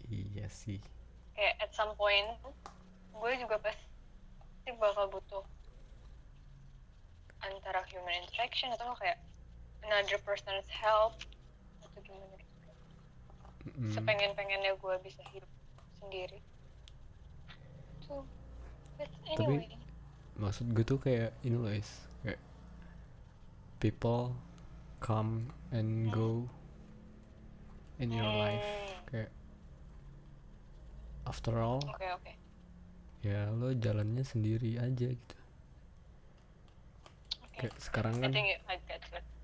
iya 0.09 0.47
sih. 0.47 0.79
Kayak 1.33 1.55
at 1.63 1.71
some 1.73 1.97
point 1.97 2.29
gue 3.13 3.33
juga 3.39 3.57
pasti 3.59 4.71
bakal 4.77 5.09
butuh 5.09 5.45
antara 7.43 7.83
human 7.91 8.23
interaction 8.23 8.71
atau 8.71 8.95
kayak 8.99 9.19
another 9.83 10.19
person's 10.23 10.69
help 10.71 11.19
atau 11.83 11.99
gimana 12.03 12.37
gitu. 12.39 12.71
Mm, 13.79 13.91
sepengen-pengennya 13.91 14.73
gue 14.77 14.95
bisa 15.03 15.23
hidup 15.35 15.51
sendiri. 15.99 16.39
Tuh 18.05 18.23
but 18.99 19.11
Tapi- 19.27 19.65
anyway. 19.65 19.75
maksud 20.39 20.71
gue 20.71 20.85
tuh 20.85 20.99
kayak 20.99 21.35
ini 21.43 21.57
loh 21.57 21.73
is 21.73 21.89
kayak 22.23 22.39
people 23.79 24.35
come 25.03 25.51
and 25.75 26.15
go 26.15 26.47
in 28.03 28.11
your 28.11 28.27
life 28.29 28.61
Hmm, 28.61 29.07
kayak 29.09 29.31
after 31.23 31.55
all 31.57 31.79
oke 31.81 32.03
oke. 32.13 32.33
ya 33.23 33.47
lo 33.49 33.71
jalannya 33.73 34.23
sendiri 34.23 34.77
aja 34.77 35.09
gitu. 35.09 35.37
Oke. 37.45 37.57
Kayak 37.63 37.75
sekarang 37.79 38.15
kan 38.19 38.31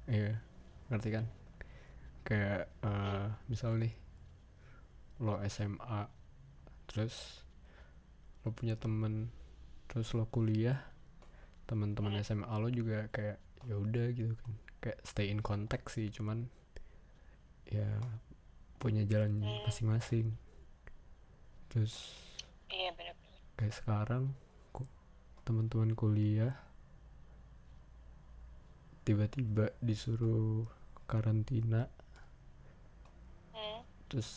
iya 0.09 0.35
ngerti 0.89 1.09
kan? 1.13 1.25
Kayak 2.23 2.67
eh, 2.83 3.27
misal 3.47 3.79
nih 3.79 3.95
lo 5.19 5.39
SMA 5.45 6.01
terus 6.87 7.47
lo 8.43 8.51
punya 8.51 8.75
temen 8.75 9.31
terus 9.87 10.11
lo 10.13 10.27
kuliah 10.27 10.83
teman-teman 11.65 12.15
Hmm. 12.15 12.25
SMA 12.25 12.55
lo 12.55 12.69
juga 12.69 13.07
kayak 13.09 13.39
ya 13.63 13.77
udah 13.77 14.07
gitu 14.11 14.35
kan. 14.35 14.53
Kayak 14.81 14.99
stay 15.05 15.29
in 15.29 15.39
contact 15.39 15.91
sih 15.91 16.09
cuman 16.09 16.51
ya 17.65 17.87
punya 18.79 19.03
jalan 19.05 19.43
Hmm. 19.43 19.63
masing-masing 19.67 20.33
terus 21.69 22.15
iya 22.69 22.91
benar-benar 22.93 23.39
kayak 23.55 23.75
sekarang 23.75 24.25
teman-teman 25.43 25.93
kuliah 25.93 26.55
tiba-tiba 29.03 29.73
disuruh 29.81 30.69
karantina 31.05 31.89
hmm. 33.51 33.81
terus 34.07 34.31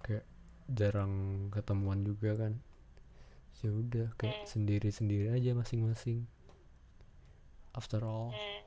kayak 0.00 0.24
jarang 0.68 1.12
ketemuan 1.50 2.00
juga 2.00 2.36
kan 2.36 2.52
ya 3.58 3.72
udah 3.72 4.12
kayak 4.14 4.36
Hmm. 4.38 4.48
sendiri-sendiri 4.48 5.32
aja 5.32 5.50
masing-masing 5.52 6.28
after 7.72 8.00
all 8.00 8.30
Hmm. 8.30 8.62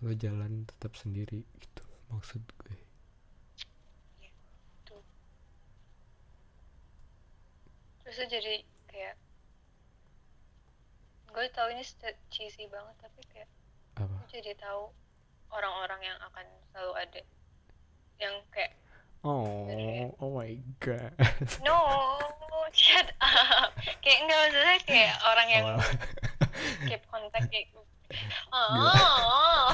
lo 0.00 0.12
jalan 0.14 0.64
tetap 0.64 0.96
sendiri 0.96 1.44
gitu 1.56 1.84
maksud 2.08 2.40
gue 2.58 2.76
tuh 4.82 5.04
terus 8.10 8.26
tuh 8.26 8.42
jadi 8.42 8.66
kayak 8.90 9.14
gue 11.30 11.46
tau 11.54 11.70
ini 11.70 11.86
cheesy 12.26 12.66
banget 12.66 12.90
tapi 12.98 13.22
kayak 13.30 13.46
apa? 14.02 14.10
gue 14.26 14.34
jadi 14.34 14.58
tahu 14.58 14.90
orang-orang 15.54 16.02
yang 16.02 16.18
akan 16.18 16.42
selalu 16.74 16.92
ada. 16.98 17.22
Yang 18.18 18.34
kayak 18.50 18.74
oh 19.22 20.10
oh 20.18 20.34
my 20.34 20.58
god. 20.82 21.14
No 21.62 22.18
shut 22.74 23.14
up. 23.22 23.78
Kayak 24.02 24.26
enggak 24.26 24.38
maksudnya 24.42 24.78
kayak 24.90 25.14
orang 25.30 25.46
yang 25.46 25.64
Wow. 25.70 25.78
keep 26.90 27.02
contact 27.14 27.46
kayak 27.46 27.70
oh 28.58 29.70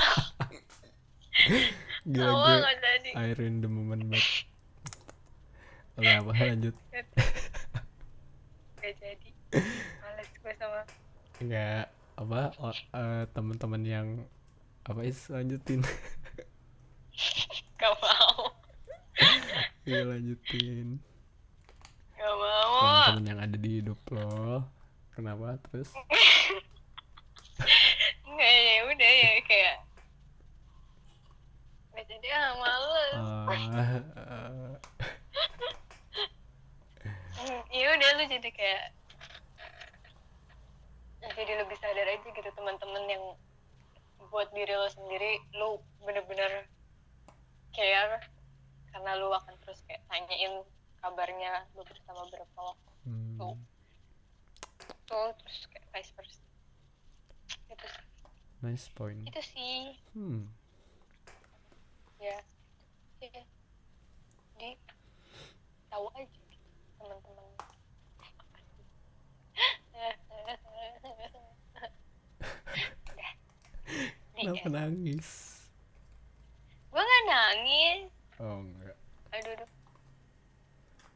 gila. 2.05 2.37
Awal 2.37 2.69
gue 2.69 3.17
I 3.17 3.33
the 3.65 3.71
moment 3.73 4.13
banget 4.13 4.45
apa? 6.21 6.37
Lanjut 6.37 6.77
gak 8.87 8.95
jadi. 8.97 9.31
Males 9.99 10.31
gue 10.33 10.53
sama 10.55 10.81
Enggak 11.37 11.91
apa 12.15 12.41
o- 12.57 12.71
eh, 12.73 13.25
teman-teman 13.29 13.83
yang 13.83 14.07
apa 14.83 15.03
is 15.03 15.27
lanjutin. 15.27 15.83
Gak 17.77 17.95
mau. 17.99 18.55
Iya 19.83 20.07
lanjutin. 20.07 21.03
Gak 22.15 22.35
mau. 22.37 22.79
Teman-teman 22.79 23.27
yang 23.27 23.41
ada 23.43 23.57
di 23.57 23.71
hidup 23.77 23.99
lo. 24.09 24.63
Kenapa? 25.13 25.59
Terus? 25.67 25.91
Enggak 28.25 28.53
ya 28.55 28.81
udah 28.87 29.11
ya 29.13 29.31
kayak 29.43 29.77
Gak 31.91 32.05
jadi 32.07 32.29
ah 32.31 32.51
males 32.55 33.13
Ah, 33.13 33.49
eh, 33.51 34.75
Hmm, 37.37 37.61
Ya 37.69 37.93
udah 37.93 38.11
lu 38.13 38.16
jadi 38.27 38.51
kayak 38.53 38.85
Jadi 41.27 41.53
lebih 41.59 41.77
sadar 41.83 42.07
aja 42.07 42.23
gitu 42.23 42.51
teman-teman 42.55 43.05
yang 43.11 43.25
buat 44.31 44.47
diri 44.55 44.73
lo 44.79 44.87
sendiri 44.87 45.43
lu 45.59 45.83
bener-bener 46.07 46.71
care 47.75 48.23
karena 48.95 49.11
lu 49.19 49.29
akan 49.35 49.55
terus 49.67 49.83
kayak 49.91 50.07
tanyain 50.07 50.63
kabarnya 51.03 51.67
lu 51.75 51.83
bersama 51.83 52.25
berapa 52.31 52.59
waktu. 52.63 52.93
Hmm, 53.05 53.37
tuh. 55.11 55.29
Terus 55.43 55.59
kayak 55.69 55.87
vice 55.93 56.13
versa. 56.15 56.43
Itu 57.69 57.87
sih. 57.91 58.05
Nice 58.63 58.87
point. 58.95 59.27
Itu 59.27 59.41
sih. 59.43 59.99
Hmm. 60.15 60.47
Ya. 62.23 62.39
Ya 63.21 63.43
di 64.57 64.73
tahu 65.93 66.07
aja 66.17 66.41
teman-teman 66.97 67.47
Udah. 69.97 70.13
Di, 73.17 73.27
kenapa 74.37 74.67
nangis? 74.69 75.29
Gue 76.93 77.03
nggak 77.03 77.25
nangis. 77.29 78.01
Oh 78.41 78.61
enggak. 78.61 78.97
Aduh 79.33 79.53
aduh. 79.57 79.71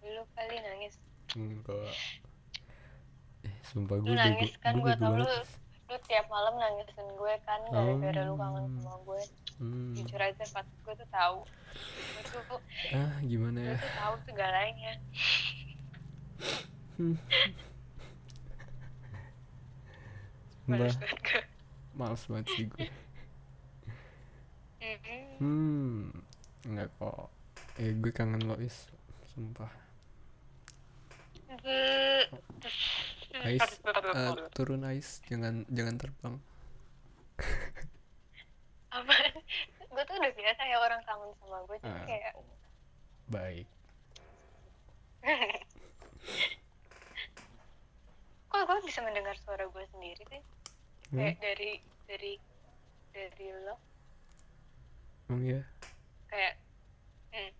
Lu 0.04 0.22
kali 0.36 0.56
nangis. 0.60 0.94
Enggak. 1.36 1.92
Eh 3.44 3.54
sumpah 3.68 3.96
gue 4.00 4.12
lu 4.12 4.16
nangis 4.16 4.52
kan? 4.60 4.76
gue 4.76 4.84
gue 4.84 4.94
tau 4.96 5.14
lu 5.16 5.26
lu 5.90 5.98
tiap 6.06 6.26
malam 6.30 6.54
nangisin 6.54 7.02
gue 7.18 7.34
kan 7.42 7.58
gara-gara 7.66 8.22
lu 8.30 8.38
kangen 8.38 8.62
Oh. 8.62 8.78
sama 8.78 8.94
gue 9.02 9.22
hmm. 9.58 9.90
jujur 9.98 10.22
aja 10.22 10.44
Fat 10.46 10.62
gue 10.86 10.94
tuh 10.94 11.08
tahu. 11.10 11.42
Gue 12.14 12.22
tuh 12.30 12.62
ah 12.94 13.14
gimana 13.26 13.58
gue 13.58 13.74
ya? 13.74 13.82
tuh 13.82 13.92
tahu 13.98 14.14
segalanya. 14.30 14.92
Mbak, 20.70 20.94
Males 22.00 22.24
banget 22.24 22.46
sih 22.56 22.64
gue. 22.64 22.88
Hmm 25.36 26.08
nggak 26.64 26.88
kok. 26.96 27.28
Eh 27.76 27.92
gue 27.92 28.08
kangen 28.10 28.40
lo 28.44 28.56
is 28.56 28.88
sumpah 29.30 29.68
Ais 33.40 33.58
eh, 33.60 34.34
turun 34.54 34.86
Ais 34.86 35.20
jangan 35.26 35.66
jangan 35.68 35.96
terbang. 35.98 36.34
Apa? 38.96 39.14
Gue 39.90 40.02
tuh 40.04 40.14
udah 40.18 40.32
biasa 40.34 40.62
ya 40.66 40.76
orang 40.78 41.02
kangen 41.04 41.30
sama 41.38 41.58
gue 41.66 41.76
jadi 41.80 41.90
Ah. 41.90 42.06
kayak 42.06 42.32
baik. 43.28 43.66
Kok 48.50 48.62
gue 48.66 48.78
bisa 48.82 49.00
mendengar 49.02 49.34
suara 49.42 49.64
gue 49.66 49.84
sendiri 49.90 50.22
sih? 50.26 50.42
Hmm? 51.10 51.18
kayak 51.18 51.38
dari 51.42 51.82
dari 52.10 52.34
dari 53.14 53.46
lo? 53.62 53.78
Emang 55.30 55.46
ya 55.46 55.62
kayak 56.26 56.54
hmm, 57.30 57.50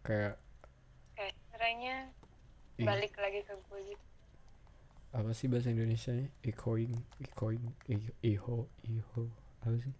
kayak 0.00 0.34
kayak 1.12 1.34
caranya 1.52 1.94
ih, 2.80 2.88
balik 2.88 3.12
lagi 3.20 3.44
ke 3.44 3.52
gue 3.52 3.80
gitu. 3.92 4.04
Apa 5.12 5.36
sih 5.36 5.52
bahasa 5.52 5.68
Indonesia 5.68 6.16
nya 6.16 6.32
echoing 6.40 6.96
echoing 7.20 7.64
iho 8.24 8.64
iho 8.88 9.22
apa 9.60 9.76
sih? 9.76 9.94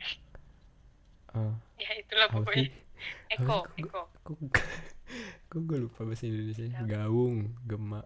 Ah. 1.32 1.56
Ya 1.80 1.96
itulah 1.96 2.28
pokoknya. 2.28 2.68
sih? 2.68 2.68
Eko? 3.40 3.64
Eko 3.80 4.04
kok 4.20 4.36
kok 5.48 5.60
gue 5.64 5.78
lupa 5.88 6.04
bahasa 6.04 6.28
Indonesia 6.28 6.68
nya 6.68 6.84
gaung 6.84 7.56
gema 7.64 8.04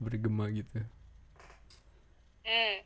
bergema 0.00 0.48
gitu 0.50 0.80
hmm. 2.46 2.76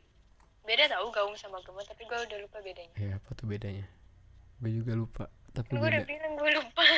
beda 0.67 0.91
tau 0.91 1.07
gaung 1.09 1.37
sama 1.39 1.63
gema 1.63 1.81
tapi 1.87 2.03
gue 2.03 2.17
udah 2.17 2.39
lupa 2.43 2.57
bedanya. 2.59 2.95
Ya 2.99 3.15
apa 3.17 3.29
tuh 3.33 3.47
bedanya? 3.47 3.85
Gue 4.59 4.71
juga 4.81 4.93
lupa 4.97 5.25
tapi 5.57 5.73
gue 5.73 5.89
udah 5.89 6.05
bilang 6.05 6.33
gue 6.37 6.51
lupa. 6.53 6.83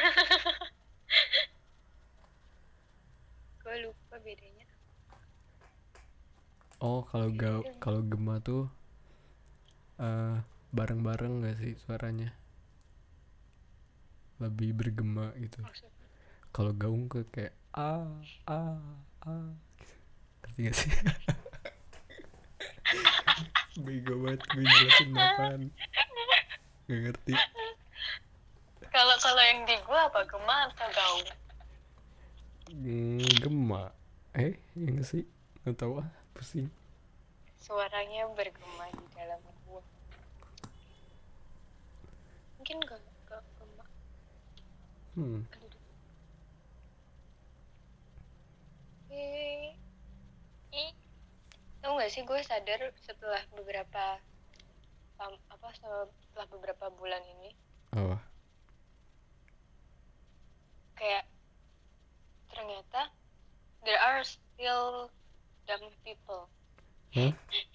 Gue 3.63 3.75
lupa 3.85 4.15
bedanya. 4.25 4.65
Oh 6.81 7.05
kalau 7.05 7.29
ga 7.37 7.61
kalau 7.77 8.01
gema 8.01 8.41
tuh 8.41 8.65
eh 10.01 10.41
bareng-bareng 10.73 11.45
gak 11.45 11.55
sih 11.61 11.77
suaranya? 11.85 12.33
Lebih 14.41 14.73
bergema 14.73 15.31
gitu. 15.37 15.61
Kalau 16.49 16.73
gaung 16.73 17.05
ke 17.07 17.23
kayak 17.29 17.53
a 17.77 18.09
a 18.49 18.61
a 19.21 19.35
gitu. 19.77 19.95
ngerti 20.41 20.59
gak 20.65 20.75
sih 20.75 20.89
bego 23.81 24.13
banget 24.23 24.41
gue 24.51 24.63
jelasin 24.63 25.09
apaan. 25.15 25.61
Gak 26.89 26.99
ngerti. 27.05 27.33
Kalau 28.89 29.15
kalau 29.21 29.43
yang 29.43 29.63
di 29.63 29.75
gue 29.77 29.99
apa? 29.99 30.19
Gema 30.25 30.57
atau 30.71 30.87
gaung 30.93 31.27
Hmm, 32.69 33.25
gema 33.41 33.89
eh 34.37 34.61
yang 34.77 35.01
sih? 35.01 35.25
Nggak 35.65 35.75
tahu 35.81 36.05
ah 36.05 36.09
pusing. 36.37 36.69
Suaranya 37.57 38.29
bergema 38.37 38.85
di 38.93 39.05
dalam 39.17 39.41
gue 39.41 39.81
mungkin 42.59 42.85
gak 42.85 43.01
gak 43.25 43.41
gema 43.57 43.85
hmm. 45.15 45.41
Aduh, 45.41 45.65
aduh. 45.65 45.83
Sih 52.09 52.25
gue 52.25 52.41
sadar 52.41 52.89
setelah 53.05 53.37
beberapa 53.53 54.17
am- 55.21 55.45
apa 55.53 55.67
setelah 55.77 56.47
beberapa 56.49 56.89
bulan 56.89 57.21
ini. 57.37 57.53
Apa? 57.93 58.17
Kayak 60.97 61.29
ternyata 62.49 63.13
there 63.85 64.01
are 64.01 64.25
still 64.25 65.13
dumb 65.69 65.85
people 66.01 66.49
Hah? 67.13 67.29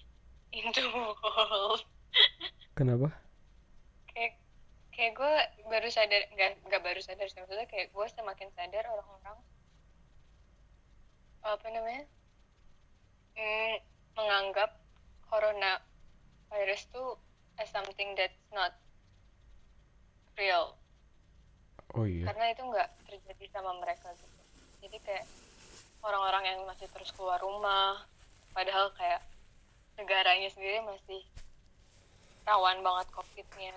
in 0.59 0.67
the 0.75 0.83
world. 0.91 1.81
Kenapa? 2.75 3.15
Kayak 4.11 4.35
kayak 4.91 5.11
gue 5.15 5.33
baru 5.71 5.87
sadar 5.87 6.27
nggak 6.35 6.51
nggak 6.67 6.83
baru 6.83 6.99
sadar 6.99 7.27
sih 7.27 7.39
maksudnya 7.39 7.67
kayak 7.71 7.91
gue 7.91 8.05
semakin 8.11 8.47
sadar 8.55 8.83
orang-orang 8.87 9.39
apa 11.45 11.67
namanya 11.67 12.03
mm, 13.35 13.75
menganggap 14.15 14.79
corona 15.27 15.83
virus 16.49 16.87
tuh 16.89 17.19
as 17.59 17.67
something 17.71 18.15
that's 18.15 18.35
not 18.51 18.75
real. 20.39 20.75
Oh 21.95 22.03
iya. 22.03 22.27
Karena 22.31 22.51
itu 22.51 22.61
nggak 22.63 22.89
terjadi 23.07 23.45
sama 23.55 23.71
mereka 23.79 24.11
gitu. 24.15 24.41
Jadi 24.83 24.97
kayak 25.03 25.25
orang-orang 26.03 26.43
yang 26.55 26.59
masih 26.67 26.87
terus 26.91 27.11
keluar 27.15 27.39
rumah 27.39 28.03
padahal 28.51 28.91
kayak 28.95 29.23
negaranya 29.95 30.51
sendiri 30.51 30.83
masih 30.83 31.23
rawan 32.43 32.83
banget 32.83 33.07
covidnya. 33.15 33.75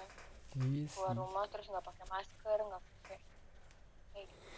Iya 0.58 0.86
keluar 0.90 1.14
rumah 1.14 1.44
terus 1.50 1.70
nggak 1.70 1.86
pakai 1.86 2.06
masker 2.10 2.58
nggak 2.58 2.82
pakai 2.82 3.18
kayak 4.14 4.26
gitu. 4.26 4.48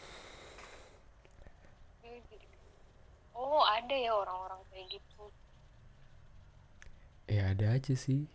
Jadi 2.00 2.38
oh 3.36 3.64
ada 3.64 3.96
ya 3.96 4.12
orang-orang 4.16 4.60
kayak 4.72 4.86
gitu 4.96 5.24
ya 7.30 7.54
ada 7.54 7.78
aja 7.78 7.94
sih. 7.94 8.26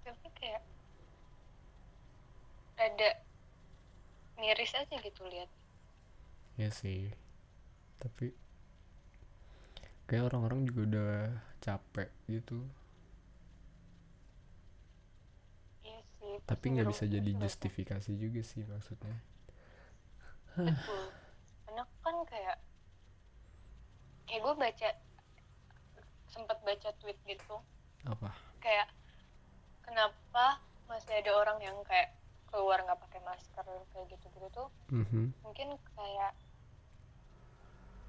Tapi 0.00 0.28
kayak 0.40 0.64
ada 2.80 3.08
miris 4.40 4.72
aja 4.72 4.96
gitu 4.96 5.22
lihat. 5.28 5.52
Ya 6.56 6.72
sih. 6.72 7.12
Tapi 8.00 8.32
kayak 10.08 10.32
orang-orang 10.32 10.64
juga 10.64 10.80
udah 10.88 11.12
capek 11.60 12.08
gitu. 12.26 12.64
Sih 15.84 16.40
tapi 16.48 16.72
nggak 16.72 16.88
bisa 16.88 17.04
jadi 17.04 17.30
juga 17.36 17.44
justifikasi 17.44 18.10
juga 18.16 18.40
sih 18.40 18.64
maksudnya. 18.64 19.16
Betul. 20.56 21.04
Karena 21.68 21.84
kan 22.00 22.16
kayak 22.24 22.56
kayak 24.26 24.40
gue 24.40 24.54
baca 24.56 24.88
sempat 26.32 26.58
baca 26.64 26.88
tweet 26.98 27.18
gitu. 27.28 27.56
Apa? 28.08 28.32
Kayak 28.58 28.88
kenapa 29.84 30.58
masih 30.88 31.12
ada 31.20 31.32
orang 31.36 31.58
yang 31.60 31.76
kayak 31.86 32.16
keluar 32.48 32.80
nggak 32.84 33.00
pakai 33.00 33.20
masker 33.24 33.64
kayak 33.64 34.06
gitu 34.12 34.26
gitu 34.32 34.48
tuh? 34.52 34.68
Mhm. 34.92 35.32
mungkin 35.40 35.68
kayak 35.96 36.32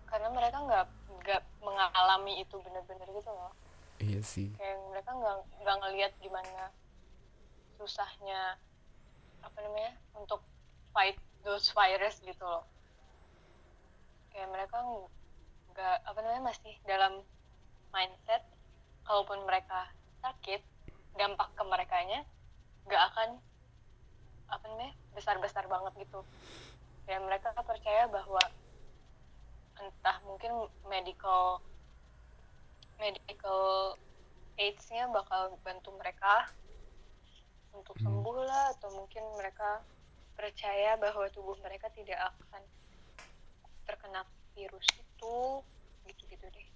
karena 0.08 0.30
mereka 0.30 0.58
nggak 0.62 0.86
nggak 1.26 1.42
mengalami 1.64 2.44
itu 2.44 2.56
bener-bener 2.62 3.08
gitu 3.10 3.32
loh. 3.34 3.52
Iya 3.98 4.22
sih. 4.22 4.54
Kayak 4.60 4.78
mereka 4.94 5.10
nggak 5.16 5.38
nggak 5.64 5.76
ngelihat 5.82 6.12
gimana 6.22 6.70
susahnya 7.80 8.60
apa 9.44 9.58
namanya 9.60 9.98
untuk 10.16 10.46
fight 10.94 11.18
those 11.42 11.74
virus 11.74 12.22
gitu 12.22 12.44
loh. 12.46 12.64
Kayak 14.30 14.54
mereka 14.54 14.78
nggak 15.74 15.98
apa 16.06 16.20
namanya 16.22 16.54
masih 16.54 16.74
dalam 16.86 17.26
mindset 17.94 18.44
kalaupun 19.06 19.46
mereka 19.46 19.88
sakit 20.26 20.62
dampak 21.14 21.54
ke 21.54 21.64
merekanya 21.64 22.26
nggak 22.90 23.04
akan 23.14 23.30
apa 24.50 24.64
namanya 24.68 24.94
besar 25.14 25.38
besar 25.40 25.66
banget 25.70 25.94
gitu 26.04 26.26
kayak 27.06 27.22
mereka 27.24 27.54
percaya 27.64 28.10
bahwa 28.10 28.42
entah 29.78 30.18
mungkin 30.26 30.52
medical 30.90 31.62
medical 33.02 33.98
aids-nya 34.58 35.10
bakal 35.10 35.58
bantu 35.66 35.90
mereka 35.98 36.46
untuk 37.74 37.98
Hmm. 37.98 38.06
sembuh 38.06 38.38
lah 38.46 38.66
atau 38.78 38.94
mungkin 38.94 39.26
mereka 39.34 39.82
percaya 40.38 40.98
bahwa 40.98 41.26
tubuh 41.34 41.58
mereka 41.62 41.90
tidak 41.94 42.18
akan 42.18 42.62
terkena 43.86 44.22
virus 44.54 44.86
itu 44.94 45.38
gitu-gitu 46.06 46.46
deh. 46.54 46.68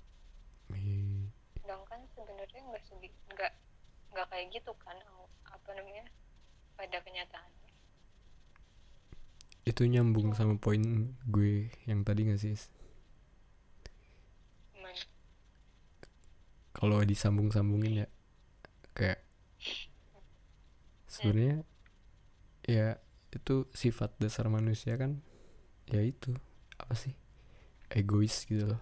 Sedangkan 1.67 1.99
sebenarnya 2.15 2.61
nggak 2.63 2.83
segi 2.87 3.11
nggak 3.35 3.51
nggak 4.15 4.27
kayak 4.31 4.47
gitu 4.55 4.71
kan 4.79 4.95
apa 5.51 5.69
namanya 5.75 6.07
pada 6.79 6.95
kenyataannya 7.03 7.71
itu 9.67 9.83
nyambung 9.83 10.31
sama 10.31 10.55
poin 10.55 11.11
gue 11.27 11.67
yang 11.83 12.07
tadi 12.07 12.31
gak 12.31 12.39
sih 12.39 12.55
kalau 16.71 17.03
disambung-sambungin 17.03 18.05
ya 18.05 18.07
kayak 18.95 19.19
sebenarnya 21.11 21.67
ya 22.63 23.01
itu 23.35 23.67
sifat 23.75 24.15
dasar 24.21 24.47
manusia 24.47 24.95
kan 24.95 25.19
ya 25.91 25.99
itu 25.99 26.31
apa 26.79 26.95
sih 26.95 27.11
egois 27.91 28.45
gitu 28.45 28.71
loh 28.71 28.81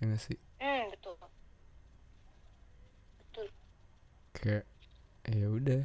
ya 0.00 0.10
nggak 0.10 0.22
sih 0.26 0.40
hmm 0.58 0.90
betul 0.96 1.14
betul 1.20 1.30
kayak 4.40 4.64
ya 5.28 5.46
udah 5.52 5.84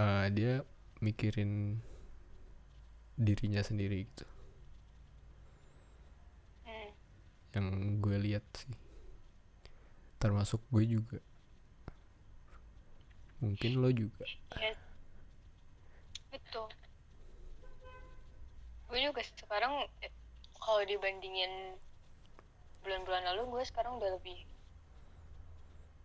Eh, 0.00 0.26
dia 0.30 0.62
mikirin 1.02 1.82
dirinya 3.20 3.60
sendiri 3.60 4.06
gitu 4.06 4.24
hmm. 6.64 6.90
yang 7.58 7.66
gue 8.00 8.16
lihat 8.16 8.46
sih 8.54 8.72
termasuk 10.22 10.62
gue 10.70 10.84
juga 10.86 11.18
mungkin 13.44 13.82
lo 13.82 13.90
juga 13.92 14.24
Iya. 14.56 14.78
Betul. 16.30 16.70
Gue 18.86 18.98
juga 19.02 19.20
sekarang 19.26 19.90
eh, 20.06 20.12
kalau 20.54 20.86
dibandingin 20.86 21.74
bulan-bulan 22.86 23.26
lalu 23.34 23.58
gue 23.58 23.62
sekarang 23.66 23.98
udah 23.98 24.16
lebih 24.16 24.48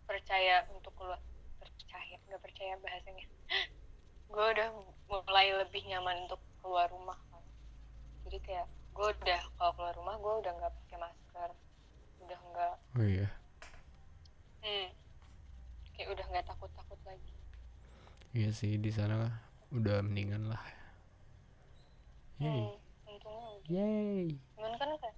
percaya 0.06 0.64
untuk 0.70 0.94
keluar. 0.94 1.20
Percaya 1.60 2.16
nggak 2.30 2.42
percaya 2.42 2.74
bahasanya. 2.80 3.26
Gue 4.32 4.46
udah 4.54 4.68
mulai 5.06 5.54
lebih 5.54 5.82
nyaman 5.86 6.26
untuk 6.26 6.40
keluar 6.62 6.90
rumah. 6.90 7.18
Kan 7.30 7.42
jadi 8.26 8.38
kayak 8.42 8.66
gue 8.96 9.06
udah 9.22 9.42
kalau 9.54 9.72
keluar 9.76 9.94
rumah 9.94 10.16
gue 10.18 10.34
udah 10.42 10.52
nggak 10.56 10.72
pakai 10.82 10.98
masker. 10.98 11.50
Udah 12.26 12.38
nggak 12.50 12.74
oh 12.98 13.06
iya. 13.06 13.28
Hmm, 14.66 14.88
kayak 15.94 16.08
udah 16.10 16.24
nggak 16.34 16.46
takut 16.50 16.70
takut 16.74 16.98
lagi. 17.06 17.30
Iya 18.34 18.50
sih 18.50 18.74
di 18.82 18.90
sana 18.90 19.30
udah 19.70 20.02
mendingan 20.02 20.50
lah. 20.50 20.62
Yay. 22.42 22.66
hmm, 22.66 23.08
untungnya 23.08 23.54
yay. 23.70 24.26
Cuman 24.58 24.74
kan 24.74 24.90
kayak 24.98 25.16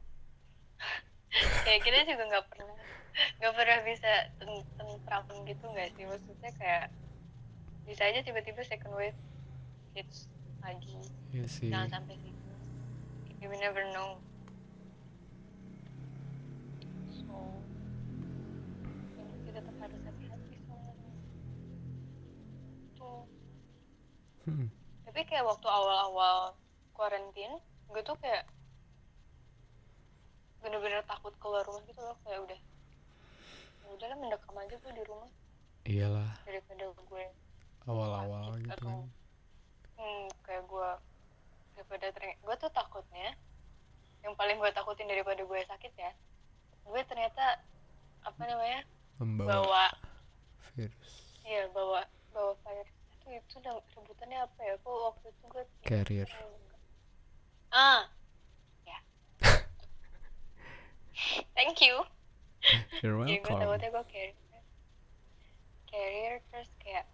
kayak 1.64 1.80
kita 1.86 1.98
juga 2.08 2.22
nggak 2.30 2.46
pernah 2.50 2.76
nggak 3.38 3.54
pernah 3.54 3.78
bisa 3.82 4.10
ten- 4.38 4.68
tentram 4.78 5.24
gitu 5.46 5.64
nggak 5.70 5.88
sih? 5.94 6.04
Maksudnya 6.06 6.50
kayak 6.58 6.86
bisa 7.88 8.02
aja 8.04 8.20
tiba-tiba 8.20 8.60
second 8.66 8.94
wave 8.94 9.18
hits 9.96 10.28
lagi. 10.60 10.98
Iya 11.32 11.46
sih. 11.48 11.70
Jangan 11.72 11.88
sampai 12.00 12.16
gitu 12.22 12.48
you 13.40 13.48
never 13.60 13.82
know. 13.94 14.18
So 17.06 17.34
ya, 19.14 19.24
kita 19.46 19.62
tetap 19.62 19.74
harus 19.78 20.00
hati-hati 20.02 20.56
soalnya. 20.66 21.12
Tuh 22.98 23.22
Hmm, 24.44 24.68
tapi 25.06 25.20
kayak 25.28 25.44
waktu 25.46 25.68
awal-awal 25.68 26.56
quarantine 26.96 27.54
gue 27.88 28.02
tuh 28.04 28.16
kayak 28.18 28.44
bener-bener 30.58 31.02
takut 31.06 31.34
keluar 31.38 31.62
rumah 31.64 31.82
gitu 31.86 32.00
loh 32.02 32.16
kayak 32.26 32.40
udah 32.42 32.60
ya 33.84 33.86
udahlah 33.94 34.16
mendekam 34.20 34.56
aja 34.58 34.74
gue 34.76 34.92
di 34.92 35.04
rumah. 35.06 35.30
Iyalah. 35.88 36.30
Daripada 36.44 36.84
gue 36.92 37.24
awal-awal 37.88 38.60
gitu. 38.60 38.68
atau 38.76 38.84
kan 38.84 38.96
hmm, 39.96 40.24
kayak 40.44 40.62
gue 40.68 40.88
daripada 41.72 42.06
ternyata 42.12 42.40
gue 42.44 42.54
tuh 42.60 42.70
takutnya 42.76 43.28
yang 44.20 44.34
paling 44.36 44.60
gue 44.60 44.70
takutin 44.76 45.08
daripada 45.08 45.40
gue 45.40 45.60
sakit 45.64 45.92
ya 45.96 46.12
gue 46.84 47.00
ternyata 47.08 47.64
apa 48.24 48.42
namanya 48.44 48.80
membawa 49.18 49.48
bawa 49.48 49.86
virus. 50.76 51.10
Iya 51.42 51.68
bawa 51.72 52.04
bawa 52.30 52.52
virus. 52.60 52.92
Itu 53.18 53.26
itu 53.34 53.56
sebutannya 53.96 54.38
apa 54.46 54.60
ya? 54.62 54.74
Kok 54.84 54.96
waktu 55.10 55.26
itu 55.32 55.44
gue 55.48 55.64
carrier. 55.82 56.28
Ah 57.72 58.08
ya 58.84 58.98
thank 61.58 61.82
you. 61.82 62.06
You're 63.02 63.18
Jadi 63.26 63.42
gue 63.42 63.50
welcome. 63.50 63.58
takutnya 63.66 63.90
gue 63.90 64.04
carrier 64.06 64.34
carrier 65.88 66.34
terus 66.54 66.70
kayak 66.78 67.06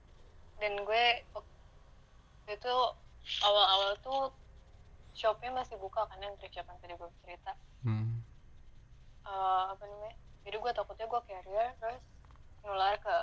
dan 0.61 0.77
gue 0.85 1.05
waktu 1.33 2.51
itu 2.53 2.75
awal-awal 3.41 3.97
tuh 4.05 4.23
shopnya 5.17 5.49
masih 5.55 5.81
buka 5.81 6.05
kan 6.11 6.21
yang 6.21 6.37
thrift 6.37 6.53
shop 6.53 6.69
yang 6.69 6.79
tadi 6.85 6.93
gue 6.93 7.11
cerita. 7.25 7.53
Hmm. 7.87 8.21
Eh, 9.25 9.63
apa 9.73 9.81
namanya? 9.89 10.15
Jadi 10.45 10.57
gue 10.61 10.73
takutnya 10.77 11.07
gue 11.09 11.21
carrier 11.25 11.69
terus 11.81 12.03
nular 12.61 13.01
ke 13.01 13.17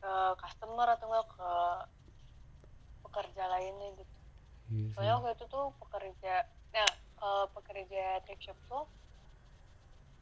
ke 0.00 0.12
customer 0.38 0.86
atau 0.94 1.06
enggak 1.10 1.26
ke 1.34 1.50
pekerja 3.08 3.42
lainnya 3.50 3.88
gitu. 3.98 4.16
Iya 4.70 4.86
sih. 4.86 4.94
Soalnya 4.94 5.14
waktu 5.18 5.34
itu 5.34 5.44
tuh 5.50 5.66
pekerja 5.82 6.34
nah 6.70 6.86
kalau 7.18 7.50
pekerja 7.50 8.22
thrift 8.22 8.46
shop 8.46 8.58
tuh 8.70 8.86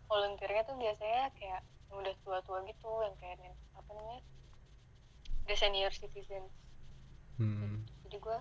volunteernya 0.08 0.64
tuh 0.64 0.76
biasanya 0.80 1.28
kayak 1.36 1.60
yang 1.92 2.00
udah 2.00 2.14
tua-tua 2.24 2.64
gitu 2.64 2.90
yang 3.04 3.16
kayak 3.20 3.38
apa 3.76 3.90
namanya 3.92 4.22
the 5.44 5.54
senior 5.56 5.92
citizen 5.92 6.44
hmm. 7.36 7.84
jadi 8.08 8.16
gue 8.16 8.38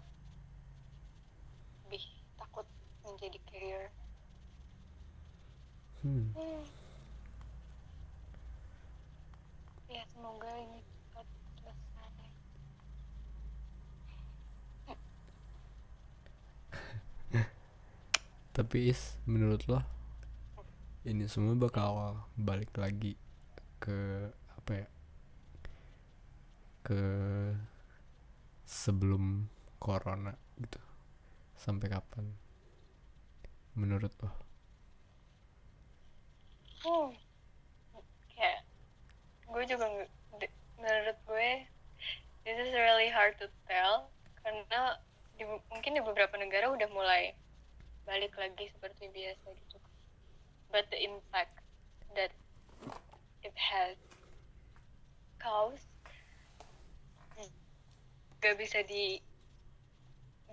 lebih 1.87 2.03
takut 2.39 2.67
menjadi 3.03 3.39
carrier 3.47 3.91
Hmm. 6.05 6.29
hmm. 6.37 6.63
ya 9.89 10.05
semoga 10.13 10.45
ini 10.61 10.79
cepat 10.85 11.25
selesai 11.57 12.29
tapi 18.55 18.93
is 18.93 19.17
menurut 19.25 19.65
lo 19.65 19.96
ini 21.07 21.23
semua 21.31 21.55
bakal 21.55 22.19
balik 22.35 22.75
lagi 22.75 23.15
ke 23.79 24.27
apa 24.59 24.71
ya 24.75 24.87
ke 26.83 27.01
sebelum 28.67 29.47
corona 29.79 30.35
gitu. 30.59 30.83
Sampai 31.55 31.87
kapan? 31.87 32.27
Menurut 33.79 34.11
lo? 34.19 34.31
Hmm. 36.83 37.11
gue 39.47 39.63
juga 39.73 39.89
menurut 40.77 41.17
gue 41.25 41.49
this 42.45 42.57
is 42.61 42.69
really 42.77 43.09
hard 43.09 43.33
to 43.41 43.49
tell 43.65 44.11
karena 44.45 45.01
di, 45.33 45.49
mungkin 45.73 45.97
di 45.97 46.01
beberapa 46.03 46.37
negara 46.37 46.69
udah 46.69 46.85
mulai 46.93 47.33
balik 48.05 48.37
lagi 48.37 48.69
seperti 48.77 49.09
biasa 49.09 49.47
gitu 49.49 49.86
but 50.71 50.85
the 50.91 50.99
impact 51.03 51.61
that 52.15 52.31
it 53.43 53.55
has 53.55 53.95
caused 55.39 55.87
gak 58.37 58.55
bisa 58.57 58.85
di 58.85 59.19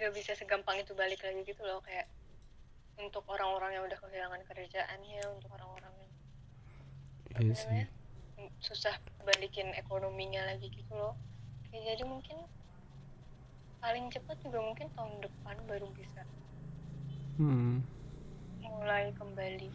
gak 0.01 0.12
bisa 0.17 0.33
segampang 0.35 0.81
itu 0.81 0.97
balik 0.97 1.21
lagi 1.23 1.45
gitu 1.47 1.62
loh 1.62 1.79
kayak 1.85 2.09
untuk 2.99 3.27
orang-orang 3.27 3.77
yang 3.79 3.85
udah 3.87 3.99
kehilangan 3.99 4.43
kerjaannya 4.47 5.23
untuk 5.31 5.51
orang-orang 5.53 5.95
yang 6.01 6.12
iya 7.39 7.55
namanya? 7.55 7.55
sih 7.55 7.85
susah 8.59 8.95
balikin 9.23 9.71
ekonominya 9.79 10.43
lagi 10.49 10.67
gitu 10.71 10.93
loh 10.95 11.15
kayak 11.71 11.95
jadi 11.95 12.05
mungkin 12.07 12.39
paling 13.79 14.09
cepat 14.11 14.37
juga 14.43 14.59
mungkin 14.65 14.89
tahun 14.97 15.21
depan 15.23 15.57
baru 15.69 15.89
bisa 15.93 16.23
hmm. 17.39 17.85
mulai 18.65 19.12
kembali 19.15 19.71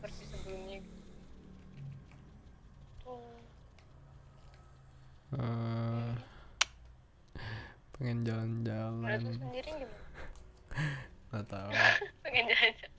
seperti 0.00 0.24
sebelumnya. 0.32 0.80
Tuh. 3.04 3.36
Eh, 5.36 6.12
pengen 7.92 8.24
menurut 8.24 8.64
jalan-jalan 9.04 9.36
sendiri 9.36 9.70
gimana? 9.76 10.08
Nggak 11.28 11.46
tahu. 11.52 11.70
Pengen 12.24 12.44
jalan-jalan. 12.48 12.96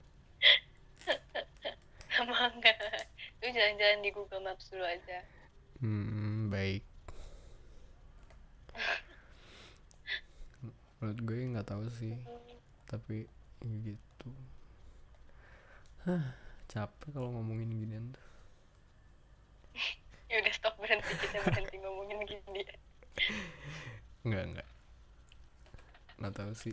Sama 2.14 2.54
enggak? 2.54 2.78
Lu 3.42 3.50
jalan-jalan 3.50 3.98
di 4.06 4.10
Google 4.14 4.46
Maps 4.46 4.70
dulu 4.70 4.86
aja. 4.86 5.26
Hmm, 5.82 6.54
baik. 6.54 6.86
Menurut 11.02 11.18
gue 11.26 11.50
nggak 11.50 11.66
tahu 11.66 11.82
sih. 11.98 12.14
Tapi 12.86 13.26
gitu. 13.58 14.30
Hah, 16.06 16.41
capek 16.72 17.12
kalau 17.12 17.28
ngomongin 17.36 17.68
ginian 17.68 18.04
tuh. 18.16 18.26
Ya 20.32 20.40
udah 20.40 20.54
stop 20.56 20.80
berhenti. 20.80 21.12
Kita 21.12 21.44
berhenti 21.44 21.76
ngomongin 21.84 22.24
gini. 22.24 22.64
Nggak 24.24 24.44
nggak 24.56 24.68
nggak 26.24 26.32
tahu 26.32 26.52
sih. 26.56 26.72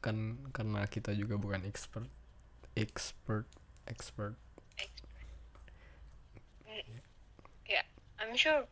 Kan 0.00 0.40
karena 0.56 0.88
kita 0.88 1.12
juga 1.12 1.36
bukan 1.36 1.68
expert 1.68 2.08
expert 2.72 3.44
expert. 3.84 4.32
I'm 8.18 8.36
sure 8.36 8.64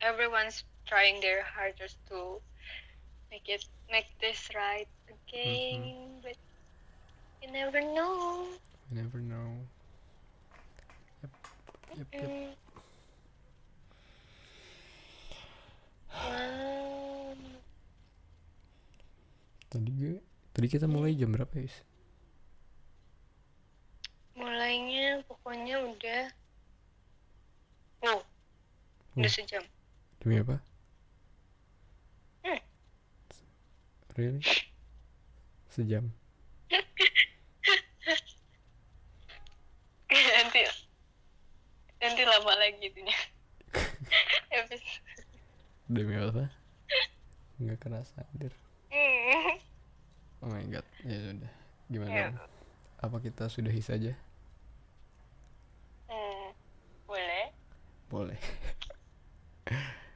everyone's 0.00 0.64
trying 0.86 1.20
their 1.20 1.42
hardest 1.42 1.96
to 2.08 2.40
make 3.30 3.48
it 3.48 3.64
make 3.92 4.08
this 4.20 4.48
right 4.54 4.88
again, 5.06 6.18
but 6.22 6.36
you 7.42 7.52
never 7.52 7.80
know. 7.80 8.48
You 8.90 9.02
never 9.02 9.18
know. 9.18 9.50
Yep. 11.22 11.30
Yep, 11.98 12.06
yep. 12.14 12.56
Tadi 19.66 19.90
gue 19.90 20.22
tadi 20.54 20.66
kita 20.70 20.86
mulai 20.86 21.18
jam 21.18 21.34
berapa 21.34 21.50
ya? 21.58 21.66
Mulainya 24.38 25.26
pokoknya 25.26 25.82
udah 25.82 26.22
oh 28.06 28.22
udah 29.18 29.26
Oh. 29.26 29.34
sejam 29.34 29.64
Demi 30.22 30.38
apa? 30.38 30.62
Hmm. 32.46 32.60
Really? 34.14 34.40
Sejam. 35.74 36.14
nanti 40.36 40.62
nanti 42.06 42.22
lama 42.22 42.52
lagi 42.54 42.86
itunya 42.86 43.18
Episode. 44.54 45.02
Demi 45.92 46.14
apa? 46.16 46.48
Nggak 47.58 47.78
kerasa 47.82 48.22
hadir. 48.30 48.54
Hmm. 48.88 49.58
Oh 50.40 50.48
my 50.48 50.64
god. 50.70 50.86
Ya 51.02 51.18
sudah. 51.18 51.52
Gimana? 51.90 52.14
Ya. 52.14 52.26
Apa 53.02 53.18
kita 53.20 53.50
sudahi 53.50 53.82
saja? 53.82 54.14
Hmm. 56.06 56.54
boleh 57.10 57.46
Boleh. 58.08 58.38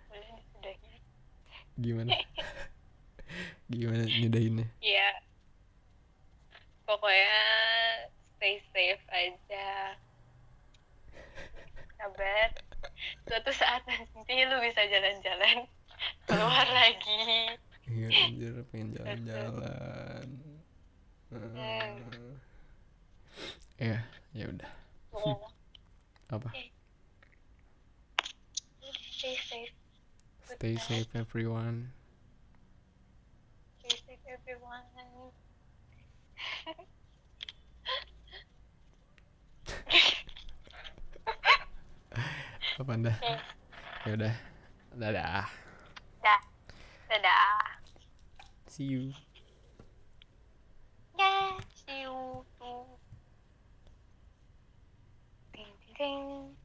boleh 0.09 0.31
Gimana? 1.81 2.13
Gimana 3.71 4.05
nyudahinnya? 4.07 4.67
ya 4.83 5.09
pokoknya 6.91 7.39
stay 8.35 8.59
safe 8.75 9.05
aja 9.15 9.95
sabar 12.21 12.53
suatu 13.25 13.51
saat 13.57 13.81
nanti 13.89 14.45
lu 14.45 14.61
bisa 14.61 14.85
jalan-jalan 14.85 15.65
keluar 16.29 16.69
lagi 16.77 17.57
Iya 17.91 18.07
anjir 18.07 18.55
pengen 18.71 18.95
jalan-jalan. 18.95 20.27
Eh, 21.35 21.91
Ya, 23.83 23.99
ya 24.31 24.47
udah. 24.47 24.71
Apa? 26.31 26.55
stay 29.11 29.35
safe 29.43 29.75
Stay 30.55 30.77
safe 30.79 31.11
everyone. 31.19 31.91
stay 33.83 33.97
safe 34.07 34.23
everyone 34.29 34.87
Lo 42.81 42.89
panda. 42.89 43.13
Okay. 43.21 43.37
Ya 44.09 44.13
udah. 44.17 44.35
Dadah. 44.97 45.45
Dah. 46.25 46.41
Dadah. 47.13 47.77
See 48.73 48.89
you. 48.89 49.13
Yeah, 51.13 51.61
see 51.77 52.09
you. 52.09 52.41
Ding 55.53 55.69
ding 55.77 55.93
ding. 55.93 56.60